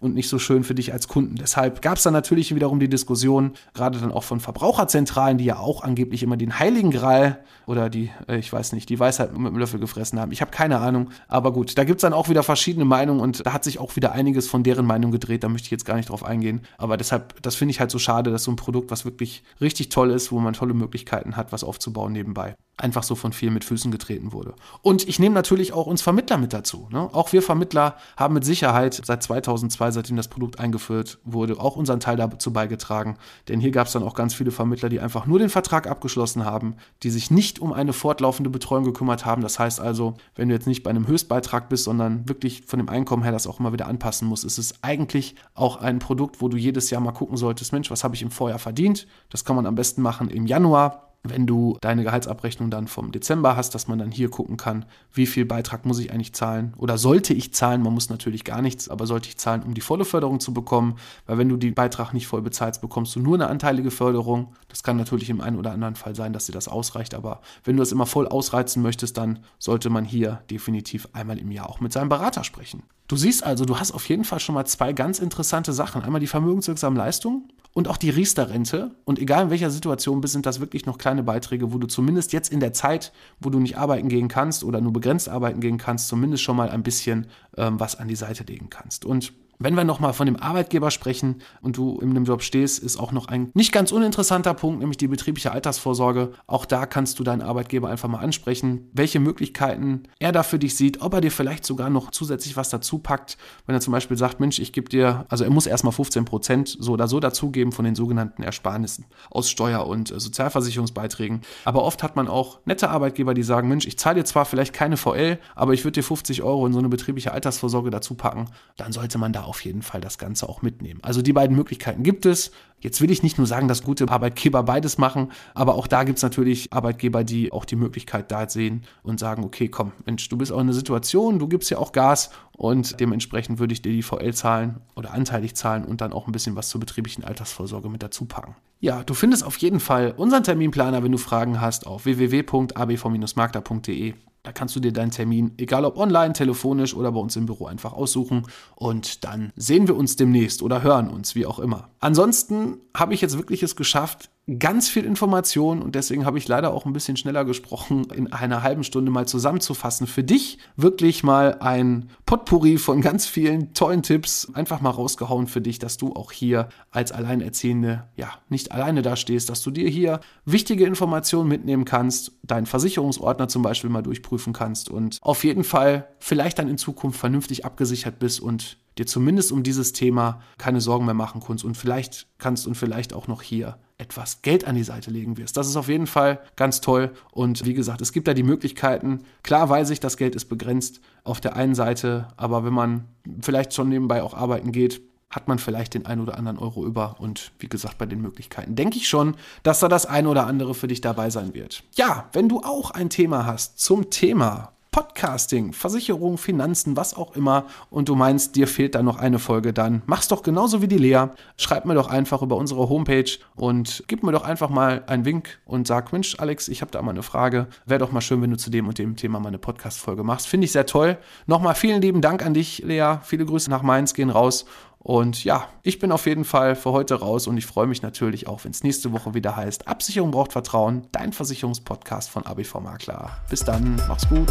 und 0.00 0.14
nicht 0.14 0.28
so 0.28 0.38
schön 0.38 0.64
für 0.64 0.74
dich 0.74 0.92
als 0.92 1.08
Kunden. 1.08 1.36
Deshalb 1.36 1.82
gab 1.82 1.96
es 1.96 2.02
dann 2.02 2.12
natürlich 2.12 2.54
wiederum 2.54 2.80
die 2.80 2.88
Diskussion, 2.88 3.52
gerade 3.74 3.98
dann 3.98 4.12
auch 4.12 4.24
von 4.24 4.40
Verbraucherzentralen, 4.40 5.38
die 5.38 5.44
ja 5.44 5.58
auch 5.58 5.82
angeblich 5.82 6.22
immer 6.22 6.36
den 6.36 6.58
Heiligen 6.58 6.90
Gral 6.90 7.38
oder 7.66 7.90
die, 7.90 8.10
äh, 8.28 8.38
ich 8.38 8.52
weiß 8.52 8.72
nicht, 8.72 8.88
die 8.88 8.98
Weisheit 8.98 9.36
mit 9.36 9.52
dem 9.52 9.58
Löffel 9.58 9.80
gefressen 9.80 10.20
haben. 10.20 10.32
Ich 10.32 10.40
habe 10.40 10.50
keine 10.50 10.78
Ahnung. 10.78 11.10
Aber 11.28 11.52
gut, 11.52 11.76
da 11.78 11.84
gibt 11.84 11.98
es 11.98 12.02
dann 12.02 12.12
auch 12.12 12.28
wieder 12.28 12.42
verschiedene 12.42 12.84
Meinungen 12.84 13.20
und 13.20 13.46
da 13.46 13.52
hat 13.52 13.64
sich 13.64 13.78
auch 13.78 13.96
wieder 13.96 14.12
einiges 14.12 14.48
von 14.48 14.62
deren 14.62 14.86
Meinung 14.86 15.10
gedreht. 15.10 15.44
Da 15.44 15.48
möchte 15.48 15.66
ich 15.66 15.70
jetzt 15.70 15.84
gar 15.84 15.96
nicht 15.96 16.10
drauf 16.10 16.24
eingehen. 16.24 16.62
Aber 16.78 16.96
deshalb, 16.96 17.40
das 17.42 17.56
finde 17.56 17.70
ich 17.70 17.80
halt 17.80 17.90
so 17.90 17.98
schade, 17.98 18.30
dass 18.30 18.44
so 18.44 18.50
ein 18.50 18.56
Produkt, 18.56 18.90
was 18.90 19.04
wirklich 19.04 19.42
richtig 19.60 19.88
toll 19.88 20.10
ist, 20.10 20.32
wo 20.32 20.40
man 20.40 20.54
tolle 20.54 20.74
Möglichkeiten 20.74 21.36
hat, 21.36 21.52
was 21.52 21.64
aufzubauen 21.64 22.12
nebenbei, 22.12 22.54
einfach 22.76 23.02
so 23.02 23.14
von 23.14 23.32
vielen 23.32 23.54
mit 23.54 23.64
Füßen 23.64 23.90
getreten 23.90 24.32
wurde. 24.32 24.54
Und 24.82 25.08
ich 25.08 25.18
nehme 25.18 25.34
natürlich 25.34 25.72
auch 25.72 25.86
uns 25.86 26.02
Vermittler 26.02 26.38
mit 26.38 26.52
dazu. 26.52 26.88
Ne? 26.90 27.08
Auch 27.12 27.32
wir 27.32 27.42
Vermittler 27.42 27.96
haben 28.16 28.34
mit 28.34 28.44
Sicherheit 28.44 29.00
seit 29.04 29.22
2002, 29.42 29.90
seitdem 29.90 30.16
das 30.16 30.28
Produkt 30.28 30.60
eingeführt 30.60 31.18
wurde, 31.24 31.58
auch 31.58 31.76
unseren 31.76 32.00
Teil 32.00 32.16
dazu 32.16 32.52
beigetragen. 32.52 33.16
Denn 33.48 33.60
hier 33.60 33.70
gab 33.70 33.86
es 33.86 33.92
dann 33.92 34.02
auch 34.02 34.14
ganz 34.14 34.34
viele 34.34 34.50
Vermittler, 34.50 34.88
die 34.88 35.00
einfach 35.00 35.26
nur 35.26 35.38
den 35.38 35.48
Vertrag 35.48 35.86
abgeschlossen 35.86 36.44
haben, 36.44 36.76
die 37.02 37.10
sich 37.10 37.30
nicht 37.30 37.58
um 37.58 37.72
eine 37.72 37.92
fortlaufende 37.92 38.50
Betreuung 38.50 38.84
gekümmert 38.84 39.24
haben. 39.24 39.42
Das 39.42 39.58
heißt 39.58 39.80
also, 39.80 40.14
wenn 40.34 40.48
du 40.48 40.54
jetzt 40.54 40.66
nicht 40.66 40.82
bei 40.82 40.90
einem 40.90 41.06
Höchstbeitrag 41.06 41.68
bist, 41.68 41.84
sondern 41.84 42.28
wirklich 42.28 42.64
von 42.66 42.78
dem 42.78 42.88
Einkommen 42.88 43.22
her 43.22 43.32
das 43.32 43.46
auch 43.46 43.60
immer 43.60 43.72
wieder 43.72 43.86
anpassen 43.86 44.28
musst, 44.28 44.44
ist 44.44 44.58
es 44.58 44.82
eigentlich 44.82 45.34
auch 45.54 45.76
ein 45.76 45.98
Produkt, 45.98 46.40
wo 46.40 46.48
du 46.48 46.56
jedes 46.56 46.90
Jahr 46.90 47.00
mal 47.00 47.12
gucken 47.12 47.36
solltest, 47.36 47.72
Mensch, 47.72 47.90
was 47.90 48.04
habe 48.04 48.14
ich 48.14 48.22
im 48.22 48.30
Vorjahr 48.30 48.58
verdient? 48.58 49.06
Das 49.30 49.44
kann 49.44 49.56
man 49.56 49.66
am 49.66 49.74
besten 49.74 50.02
machen 50.02 50.30
im 50.30 50.46
Januar 50.46 51.13
wenn 51.26 51.46
du 51.46 51.78
deine 51.80 52.04
Gehaltsabrechnung 52.04 52.70
dann 52.70 52.86
vom 52.86 53.10
Dezember 53.10 53.56
hast, 53.56 53.74
dass 53.74 53.88
man 53.88 53.98
dann 53.98 54.10
hier 54.10 54.28
gucken 54.28 54.58
kann, 54.58 54.84
wie 55.12 55.26
viel 55.26 55.46
Beitrag 55.46 55.86
muss 55.86 55.98
ich 55.98 56.12
eigentlich 56.12 56.34
zahlen 56.34 56.74
oder 56.76 56.98
sollte 56.98 57.32
ich 57.32 57.54
zahlen, 57.54 57.82
man 57.82 57.94
muss 57.94 58.10
natürlich 58.10 58.44
gar 58.44 58.60
nichts, 58.60 58.90
aber 58.90 59.06
sollte 59.06 59.30
ich 59.30 59.38
zahlen, 59.38 59.62
um 59.62 59.72
die 59.72 59.80
volle 59.80 60.04
Förderung 60.04 60.38
zu 60.38 60.52
bekommen, 60.52 60.96
weil 61.26 61.38
wenn 61.38 61.48
du 61.48 61.56
den 61.56 61.72
Beitrag 61.72 62.12
nicht 62.12 62.26
voll 62.26 62.42
bezahlst, 62.42 62.82
bekommst 62.82 63.16
du 63.16 63.20
nur 63.20 63.34
eine 63.34 63.48
anteilige 63.48 63.90
Förderung. 63.90 64.54
Das 64.68 64.82
kann 64.82 64.98
natürlich 64.98 65.30
im 65.30 65.40
einen 65.40 65.58
oder 65.58 65.72
anderen 65.72 65.94
Fall 65.94 66.14
sein, 66.14 66.34
dass 66.34 66.44
dir 66.44 66.52
das 66.52 66.68
ausreicht, 66.68 67.14
aber 67.14 67.40
wenn 67.64 67.76
du 67.76 67.80
das 67.80 67.92
immer 67.92 68.06
voll 68.06 68.28
ausreizen 68.28 68.82
möchtest, 68.82 69.16
dann 69.16 69.38
sollte 69.58 69.88
man 69.88 70.04
hier 70.04 70.42
definitiv 70.50 71.08
einmal 71.14 71.38
im 71.38 71.50
Jahr 71.50 71.70
auch 71.70 71.80
mit 71.80 71.92
seinem 71.92 72.10
Berater 72.10 72.44
sprechen. 72.44 72.82
Du 73.06 73.16
siehst 73.16 73.44
also, 73.44 73.66
du 73.66 73.78
hast 73.78 73.92
auf 73.92 74.08
jeden 74.08 74.24
Fall 74.24 74.40
schon 74.40 74.54
mal 74.54 74.64
zwei 74.64 74.94
ganz 74.94 75.18
interessante 75.18 75.74
Sachen. 75.74 76.02
Einmal 76.02 76.20
die 76.20 76.26
vermögenswirksamen 76.26 76.96
Leistungen 76.96 77.52
und 77.74 77.86
auch 77.86 77.98
die 77.98 78.08
Riester-Rente. 78.08 78.94
Und 79.04 79.18
egal 79.18 79.44
in 79.44 79.50
welcher 79.50 79.70
Situation 79.70 80.22
bist, 80.22 80.32
sind 80.32 80.46
das 80.46 80.58
wirklich 80.58 80.86
noch 80.86 80.96
kleine 80.96 81.22
Beiträge, 81.22 81.72
wo 81.72 81.78
du 81.78 81.86
zumindest 81.86 82.32
jetzt 82.32 82.50
in 82.50 82.60
der 82.60 82.72
Zeit, 82.72 83.12
wo 83.40 83.50
du 83.50 83.60
nicht 83.60 83.76
arbeiten 83.76 84.08
gehen 84.08 84.28
kannst 84.28 84.64
oder 84.64 84.80
nur 84.80 84.92
begrenzt 84.92 85.28
arbeiten 85.28 85.60
gehen 85.60 85.76
kannst, 85.76 86.08
zumindest 86.08 86.42
schon 86.42 86.56
mal 86.56 86.70
ein 86.70 86.82
bisschen 86.82 87.26
ähm, 87.58 87.78
was 87.78 87.96
an 87.96 88.08
die 88.08 88.16
Seite 88.16 88.44
legen 88.44 88.70
kannst. 88.70 89.04
Und 89.04 89.34
wenn 89.58 89.74
wir 89.74 89.84
nochmal 89.84 90.12
von 90.12 90.26
dem 90.26 90.36
Arbeitgeber 90.36 90.90
sprechen 90.90 91.42
und 91.60 91.76
du 91.76 91.98
in 92.00 92.10
einem 92.10 92.24
Job 92.24 92.42
stehst, 92.42 92.82
ist 92.82 92.98
auch 92.98 93.12
noch 93.12 93.28
ein 93.28 93.50
nicht 93.54 93.72
ganz 93.72 93.92
uninteressanter 93.92 94.54
Punkt, 94.54 94.80
nämlich 94.80 94.96
die 94.96 95.08
betriebliche 95.08 95.52
Altersvorsorge. 95.52 96.32
Auch 96.46 96.64
da 96.64 96.86
kannst 96.86 97.18
du 97.18 97.24
deinen 97.24 97.42
Arbeitgeber 97.42 97.88
einfach 97.88 98.08
mal 98.08 98.18
ansprechen, 98.18 98.90
welche 98.92 99.20
Möglichkeiten 99.20 100.04
er 100.18 100.32
da 100.32 100.42
für 100.42 100.58
dich 100.58 100.76
sieht, 100.76 101.00
ob 101.02 101.14
er 101.14 101.20
dir 101.20 101.30
vielleicht 101.30 101.64
sogar 101.64 101.90
noch 101.90 102.10
zusätzlich 102.10 102.56
was 102.56 102.70
dazu 102.70 102.98
packt. 102.98 103.36
Wenn 103.66 103.74
er 103.74 103.80
zum 103.80 103.92
Beispiel 103.92 104.16
sagt, 104.16 104.40
Mensch, 104.40 104.58
ich 104.58 104.72
gebe 104.72 104.88
dir, 104.88 105.26
also 105.28 105.44
er 105.44 105.50
muss 105.50 105.66
erstmal 105.66 105.92
15 105.92 106.24
Prozent 106.24 106.76
so 106.78 106.92
oder 106.92 107.08
so 107.08 107.20
dazugeben 107.20 107.72
von 107.72 107.84
den 107.84 107.94
sogenannten 107.94 108.42
Ersparnissen 108.42 109.06
aus 109.30 109.50
Steuer- 109.50 109.86
und 109.86 110.10
äh, 110.10 110.20
Sozialversicherungsbeiträgen. 110.20 111.42
Aber 111.64 111.82
oft 111.82 112.02
hat 112.02 112.16
man 112.16 112.28
auch 112.28 112.60
nette 112.64 112.90
Arbeitgeber, 112.90 113.34
die 113.34 113.42
sagen, 113.42 113.68
Mensch, 113.68 113.86
ich 113.86 113.98
zahle 113.98 114.16
dir 114.16 114.24
zwar 114.24 114.44
vielleicht 114.44 114.72
keine 114.72 114.96
VL, 114.96 115.38
aber 115.54 115.72
ich 115.72 115.84
würde 115.84 115.92
dir 115.92 116.02
50 116.02 116.42
Euro 116.42 116.66
in 116.66 116.72
so 116.72 116.78
eine 116.78 116.88
betriebliche 116.88 117.32
Altersvorsorge 117.32 117.90
dazu 117.90 118.14
packen. 118.14 118.46
Dann 118.76 118.92
sollte 118.92 119.18
man 119.18 119.32
da 119.32 119.44
auf 119.54 119.64
jeden 119.64 119.82
Fall 119.82 120.00
das 120.00 120.18
Ganze 120.18 120.48
auch 120.48 120.62
mitnehmen. 120.62 120.98
Also 121.02 121.22
die 121.22 121.32
beiden 121.32 121.54
Möglichkeiten 121.54 122.02
gibt 122.02 122.26
es. 122.26 122.50
Jetzt 122.80 123.00
will 123.00 123.12
ich 123.12 123.22
nicht 123.22 123.38
nur 123.38 123.46
sagen, 123.46 123.68
dass 123.68 123.84
gute 123.84 124.08
Arbeitgeber 124.08 124.64
beides 124.64 124.98
machen, 124.98 125.30
aber 125.54 125.76
auch 125.76 125.86
da 125.86 126.02
gibt 126.02 126.16
es 126.16 126.24
natürlich 126.24 126.72
Arbeitgeber, 126.72 127.22
die 127.22 127.52
auch 127.52 127.64
die 127.64 127.76
Möglichkeit 127.76 128.32
da 128.32 128.48
sehen 128.48 128.82
und 129.04 129.20
sagen, 129.20 129.44
okay, 129.44 129.68
komm, 129.68 129.92
Mensch, 130.06 130.28
du 130.28 130.36
bist 130.36 130.50
auch 130.50 130.56
in 130.56 130.62
einer 130.62 130.72
Situation, 130.72 131.38
du 131.38 131.46
gibst 131.46 131.70
ja 131.70 131.78
auch 131.78 131.92
Gas 131.92 132.30
und 132.56 132.98
dementsprechend 132.98 133.60
würde 133.60 133.74
ich 133.74 133.80
dir 133.80 133.92
die 133.92 134.02
VL 134.02 134.34
zahlen 134.34 134.80
oder 134.96 135.12
anteilig 135.12 135.54
zahlen 135.54 135.84
und 135.84 136.00
dann 136.00 136.12
auch 136.12 136.26
ein 136.26 136.32
bisschen 136.32 136.56
was 136.56 136.68
zur 136.68 136.80
betrieblichen 136.80 137.22
Altersvorsorge 137.22 137.88
mit 137.88 138.02
dazu 138.02 138.24
packen. 138.24 138.56
Ja, 138.80 139.04
du 139.04 139.14
findest 139.14 139.44
auf 139.44 139.56
jeden 139.58 139.78
Fall 139.78 140.14
unseren 140.16 140.42
Terminplaner, 140.42 141.04
wenn 141.04 141.12
du 141.12 141.18
Fragen 141.18 141.60
hast, 141.60 141.86
auf 141.86 142.06
www.abv-makler.de. 142.06 144.14
Da 144.44 144.52
kannst 144.52 144.76
du 144.76 144.80
dir 144.80 144.92
deinen 144.92 145.10
Termin, 145.10 145.52
egal 145.56 145.86
ob 145.86 145.96
online, 145.96 146.34
telefonisch 146.34 146.94
oder 146.94 147.10
bei 147.10 147.18
uns 147.18 147.34
im 147.34 147.46
Büro, 147.46 147.64
einfach 147.66 147.94
aussuchen. 147.94 148.46
Und 148.76 149.24
dann 149.24 149.54
sehen 149.56 149.88
wir 149.88 149.96
uns 149.96 150.16
demnächst 150.16 150.62
oder 150.62 150.82
hören 150.82 151.08
uns, 151.08 151.34
wie 151.34 151.46
auch 151.46 151.58
immer. 151.58 151.88
Ansonsten 151.98 152.76
habe 152.94 153.14
ich 153.14 153.22
jetzt 153.22 153.38
wirklich 153.38 153.62
es 153.62 153.74
geschafft, 153.74 154.28
ganz 154.58 154.90
viel 154.90 155.04
Information 155.04 155.80
und 155.80 155.94
deswegen 155.94 156.26
habe 156.26 156.36
ich 156.36 156.46
leider 156.48 156.74
auch 156.74 156.84
ein 156.84 156.92
bisschen 156.92 157.16
schneller 157.16 157.46
gesprochen, 157.46 158.06
in 158.14 158.30
einer 158.32 158.62
halben 158.62 158.84
Stunde 158.84 159.10
mal 159.10 159.26
zusammenzufassen. 159.26 160.06
Für 160.06 160.22
dich 160.22 160.58
wirklich 160.76 161.22
mal 161.22 161.56
ein 161.60 162.10
Potpourri 162.26 162.76
von 162.76 163.00
ganz 163.00 163.26
vielen 163.26 163.72
tollen 163.72 164.02
Tipps 164.02 164.50
einfach 164.52 164.82
mal 164.82 164.90
rausgehauen 164.90 165.46
für 165.46 165.62
dich, 165.62 165.78
dass 165.78 165.96
du 165.96 166.12
auch 166.12 166.30
hier 166.30 166.68
als 166.90 167.10
Alleinerziehende 167.10 168.04
ja 168.16 168.28
nicht 168.50 168.72
alleine 168.72 169.00
da 169.00 169.16
stehst, 169.16 169.48
dass 169.48 169.62
du 169.62 169.70
dir 169.70 169.88
hier 169.88 170.20
wichtige 170.44 170.84
Informationen 170.84 171.48
mitnehmen 171.48 171.86
kannst, 171.86 172.32
deinen 172.42 172.66
Versicherungsordner 172.66 173.48
zum 173.48 173.62
Beispiel 173.62 173.88
mal 173.88 174.02
durchprüfen 174.02 174.52
kannst 174.52 174.90
und 174.90 175.18
auf 175.22 175.44
jeden 175.44 175.64
Fall 175.64 176.08
vielleicht 176.18 176.58
dann 176.58 176.68
in 176.68 176.76
Zukunft 176.76 177.18
vernünftig 177.18 177.64
abgesichert 177.64 178.18
bist 178.18 178.40
und 178.40 178.76
dir 178.98 179.06
zumindest 179.06 179.52
um 179.52 179.62
dieses 179.62 179.92
Thema 179.92 180.40
keine 180.58 180.80
Sorgen 180.80 181.06
mehr 181.06 181.14
machen 181.14 181.40
kannst 181.44 181.64
und 181.64 181.76
vielleicht 181.76 182.26
kannst 182.38 182.66
und 182.66 182.74
vielleicht 182.74 183.14
auch 183.14 183.26
noch 183.26 183.42
hier 183.42 183.78
etwas 184.04 184.42
Geld 184.42 184.66
an 184.66 184.74
die 184.74 184.84
Seite 184.84 185.10
legen 185.10 185.36
wirst. 185.36 185.56
Das 185.56 185.66
ist 185.66 185.76
auf 185.76 185.88
jeden 185.88 186.06
Fall 186.06 186.40
ganz 186.56 186.80
toll. 186.80 187.12
Und 187.32 187.64
wie 187.64 187.74
gesagt, 187.74 188.02
es 188.02 188.12
gibt 188.12 188.28
da 188.28 188.34
die 188.34 188.42
Möglichkeiten. 188.42 189.24
Klar 189.42 189.68
weiß 189.68 189.90
ich, 189.90 190.00
das 190.00 190.16
Geld 190.16 190.34
ist 190.34 190.46
begrenzt 190.46 191.00
auf 191.24 191.40
der 191.40 191.56
einen 191.56 191.74
Seite, 191.74 192.28
aber 192.36 192.64
wenn 192.64 192.74
man 192.74 193.04
vielleicht 193.40 193.72
schon 193.72 193.88
nebenbei 193.88 194.22
auch 194.22 194.34
arbeiten 194.34 194.72
geht, 194.72 195.00
hat 195.30 195.48
man 195.48 195.58
vielleicht 195.58 195.94
den 195.94 196.06
einen 196.06 196.20
oder 196.20 196.38
anderen 196.38 196.58
Euro 196.58 196.84
über. 196.84 197.16
Und 197.18 197.52
wie 197.58 197.68
gesagt, 197.68 197.98
bei 197.98 198.06
den 198.06 198.20
Möglichkeiten 198.20 198.76
denke 198.76 198.98
ich 198.98 199.08
schon, 199.08 199.36
dass 199.62 199.80
da 199.80 199.88
das 199.88 200.06
eine 200.06 200.28
oder 200.28 200.46
andere 200.46 200.74
für 200.74 200.86
dich 200.86 201.00
dabei 201.00 201.30
sein 201.30 201.54
wird. 201.54 201.82
Ja, 201.94 202.28
wenn 202.32 202.48
du 202.48 202.60
auch 202.60 202.90
ein 202.92 203.10
Thema 203.10 203.46
hast 203.46 203.80
zum 203.80 204.10
Thema 204.10 204.73
Podcasting, 204.94 205.72
Versicherung, 205.72 206.38
Finanzen, 206.38 206.96
was 206.96 207.14
auch 207.14 207.34
immer 207.34 207.66
und 207.90 208.08
du 208.08 208.14
meinst, 208.14 208.54
dir 208.54 208.68
fehlt 208.68 208.94
da 208.94 209.02
noch 209.02 209.16
eine 209.18 209.40
Folge, 209.40 209.72
dann 209.72 210.02
mach's 210.06 210.28
doch 210.28 210.44
genauso 210.44 210.82
wie 210.82 210.86
die 210.86 210.98
Lea. 210.98 211.24
Schreib 211.56 211.84
mir 211.84 211.94
doch 211.94 212.06
einfach 212.06 212.42
über 212.42 212.54
unsere 212.54 212.88
Homepage 212.88 213.28
und 213.56 214.04
gib 214.06 214.22
mir 214.22 214.30
doch 214.30 214.44
einfach 214.44 214.68
mal 214.68 215.02
einen 215.08 215.24
Wink 215.24 215.58
und 215.64 215.88
sag, 215.88 216.12
Mensch, 216.12 216.36
Alex, 216.38 216.68
ich 216.68 216.80
habe 216.80 216.92
da 216.92 217.02
mal 217.02 217.10
eine 217.10 217.24
Frage. 217.24 217.66
Wäre 217.86 217.98
doch 217.98 218.12
mal 218.12 218.20
schön, 218.20 218.40
wenn 218.40 218.52
du 218.52 218.56
zu 218.56 218.70
dem 218.70 218.86
und 218.86 218.96
dem 218.96 219.16
Thema 219.16 219.40
mal 219.40 219.48
eine 219.48 219.58
Podcast-Folge 219.58 220.22
machst. 220.22 220.46
Finde 220.46 220.66
ich 220.66 220.70
sehr 220.70 220.86
toll. 220.86 221.18
Nochmal 221.48 221.74
vielen 221.74 222.00
lieben 222.00 222.20
Dank 222.20 222.46
an 222.46 222.54
dich, 222.54 222.78
Lea. 222.84 223.16
Viele 223.24 223.46
Grüße 223.46 223.70
nach 223.70 223.82
Mainz 223.82 224.14
gehen 224.14 224.30
raus 224.30 224.64
und 225.04 225.44
ja, 225.44 225.68
ich 225.82 225.98
bin 225.98 226.10
auf 226.12 226.24
jeden 226.24 226.46
Fall 226.46 226.74
für 226.74 226.92
heute 226.92 227.16
raus 227.16 227.46
und 227.46 227.58
ich 227.58 227.66
freue 227.66 227.86
mich 227.86 228.00
natürlich 228.00 228.48
auch, 228.48 228.64
wenn 228.64 228.70
es 228.70 228.82
nächste 228.82 229.12
Woche 229.12 229.34
wieder 229.34 229.54
heißt, 229.54 229.86
Absicherung 229.86 230.30
braucht 230.30 230.52
Vertrauen, 230.52 231.06
dein 231.12 231.34
Versicherungspodcast 231.34 232.30
von 232.30 232.46
ABV 232.46 232.80
Makler. 232.80 233.36
Bis 233.50 233.62
dann, 233.62 234.00
mach's 234.08 234.26
gut. 234.26 234.50